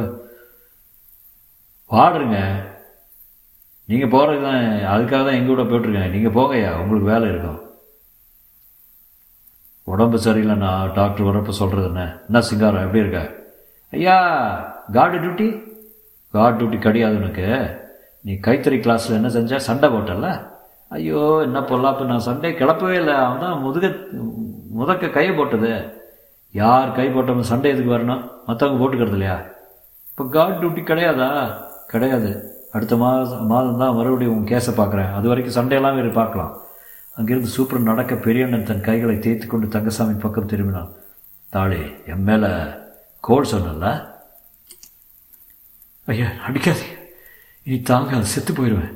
வாடுறீங்க. 1.90 2.38
நீங்கள் 3.84 4.08
போகிறது 4.08 4.42
தான் 4.42 4.62
அதுக்காக 4.94 5.22
தான் 5.26 5.38
எங்கள் 5.38 5.52
கூட 5.54 5.62
போயிட்டுருக்கேன். 5.62 6.10
நீங்கள் 6.10 6.32
போங்கய்யா. 6.32 6.70
உங்களுக்கு 6.80 7.12
வேலை 7.12 7.28
இருக்கும். 7.28 7.60
உடம்பு 9.84 10.18
சரியில்லை 10.18 10.56
நான் 10.56 10.92
டாக்டர் 10.92 11.26
வரப்போ 11.26 11.48
சொல்கிறது 11.48 11.86
என்ன? 11.86 12.20
என்ன 12.26 12.40
சிங்காரம்? 12.40 12.82
எப்படி 12.82 13.04
இருக்க? 13.04 13.20
ஐயா 13.90 14.16
கார்டு 14.94 15.16
டியூட்டி 15.22 15.48
கார்டு 16.34 16.56
டியூட்டி 16.58 16.78
கிடையாது 16.86 17.16
உனக்கு. 17.16 17.46
நீ 18.26 18.32
கைத்தறி 18.46 18.78
கிளாஸில் 18.84 19.18
என்ன 19.18 19.28
செஞ்ச? 19.28 19.58
சண்டை 19.68 19.88
போட்டல 19.94 20.28
ஐயோ 20.96 21.22
என்ன 21.46 21.58
பொல்லாப்பு. 21.70 22.10
நான் 22.10 22.26
சண்டே 22.26 22.50
கிளப்பவே 22.60 22.96
இல்லை. 23.02 23.14
அவன் 23.24 23.42
தான் 23.44 23.62
முதுக 23.64 23.86
முதக்க 24.80 25.10
கையை 25.16 25.32
போட்டது. 25.34 25.70
யார் 26.54 26.94
கை 26.98 27.06
போட்டவங்க 27.08 27.46
சண்டை 27.52 27.70
எதுக்கு 27.74 27.94
வரணும்? 27.94 28.22
மற்றவங்க 28.48 28.80
போட்டுக்கிறது 28.82 29.16
இல்லையா? 29.18 29.36
இப்போ 30.10 30.24
கார்டு 30.36 30.58
டியூட்டி 30.60 30.82
கிடையாதா? 30.90 31.30
கிடையாது. 31.92 32.30
அடுத்த 32.76 32.94
மாதம் 33.02 33.46
மாதம் 33.46 33.80
தான் 33.82 33.96
மறுபடியும் 33.98 34.34
உன் 34.36 34.48
கேஸை 34.50 34.72
பார்க்குறேன். 34.78 35.10
அது 35.18 35.26
வரைக்கும் 35.30 35.56
சண்டையெல்லாம் 35.58 35.98
வேறு 35.98 36.10
பார்க்கலாம். 36.20 36.52
அங்கிருந்து 37.16 37.50
சூப்பர் 37.56 37.88
நடக்க 37.90 38.14
பெரியண்ணன் 38.26 38.68
தன் 38.70 38.86
கைகளை 38.88 39.16
தேய்த்து 39.18 39.46
கொண்டு 39.46 39.68
தங்கசாமி 39.76 40.16
பக்கம் 40.24 40.50
திரும்பினான். 40.52 40.90
தாளி 41.54 41.80
என் 42.12 42.26
மேலே 42.28 42.50
கோல் 43.28 43.50
சொன்னல 43.52 43.92
ஐயா 46.08 46.28
அடிக்காதே 46.46 46.86
இனி 47.66 47.76
தாங்க 47.82 48.20
செத்து 48.26 48.52
போயிடுவேன் 48.52 48.92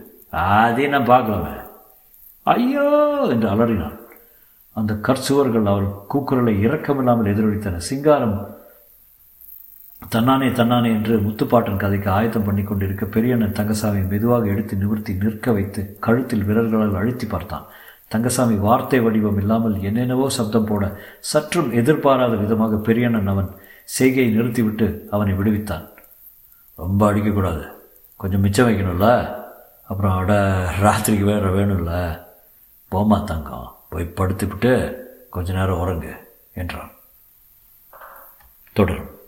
அதே 0.60 0.84
நான் 0.86 1.10
பார்க்கலாமே 1.10 1.54
ஐயோ 2.46 2.84
என்று 3.30 3.48
அலறினான் 3.48 3.96
அந்த 4.76 4.92
கற்சுவர்கள் 5.00 5.66
அவர் 5.66 5.88
கூக்குரலை 6.08 6.54
இரக்கமில்லாமல் 6.64 7.30
எதிரொலித்தன 7.32 7.80
சிங்காரம் 7.88 8.38
தன்னானே 10.12 10.48
தன்னானே 10.50 10.90
என்று 10.94 11.14
முத்துப்பாட்டன் 11.20 11.76
கதைக்கு 11.76 12.08
ஆயத்தம் 12.10 12.46
பண்ணி 12.46 12.62
கொண்டிருக்க 12.62 13.04
பெரியண்ணன் 13.06 13.52
தங்கசாமி 13.52 14.00
மெதுவாக 14.04 14.46
எடுத்து 14.48 14.74
நிமிர்த்தி 14.76 15.12
நிற்க 15.14 15.52
வைத்து 15.52 15.82
கழுத்தில் 16.00 16.46
விரல்களால் 16.46 16.96
அழுத்தி 16.96 17.26
பார்த்தான் 17.26 17.66
தங்கசாமி 18.08 18.56
வார்த்தை 18.58 19.00
வடிவம் 19.00 19.38
இல்லாமல் 19.38 19.76
என்னென்னவோ 19.82 20.26
சப்தம் 20.30 20.66
போட 20.66 20.84
சற்றும் 21.26 21.70
எதிர்பாராத 21.72 22.34
விதமாக 22.36 22.80
பெரியண்ணன் 22.86 23.26
அவன் 23.26 23.50
செய்கையை 23.88 24.30
நிறுத்திவிட்டு 24.34 24.86
அவனை 25.10 25.34
விடுவித்தான் 25.34 25.84
ரொம்ப 26.80 27.12
அடிக்கக்கூடாது. 27.12 27.72
கொஞ்சம் 28.16 28.40
மிச்சம் 28.40 28.68
வைக்கணும்ல? 28.68 29.34
அப்புறம் 29.86 30.16
அட 30.16 30.34
ராத்திரிக்கு 30.80 31.24
வேற 31.24 31.50
வேணும்ல? 31.50 32.24
போமா 32.90 33.24
தங்கம். 33.24 33.76
போய் 33.88 34.12
படுத்துக்கிட்டு 34.16 35.02
கொஞ்ச 35.30 35.52
நேரம் 35.52 35.78
உறங்கு 35.78 36.38
என்றான். 36.54 36.90
தொடரும். 38.72 39.19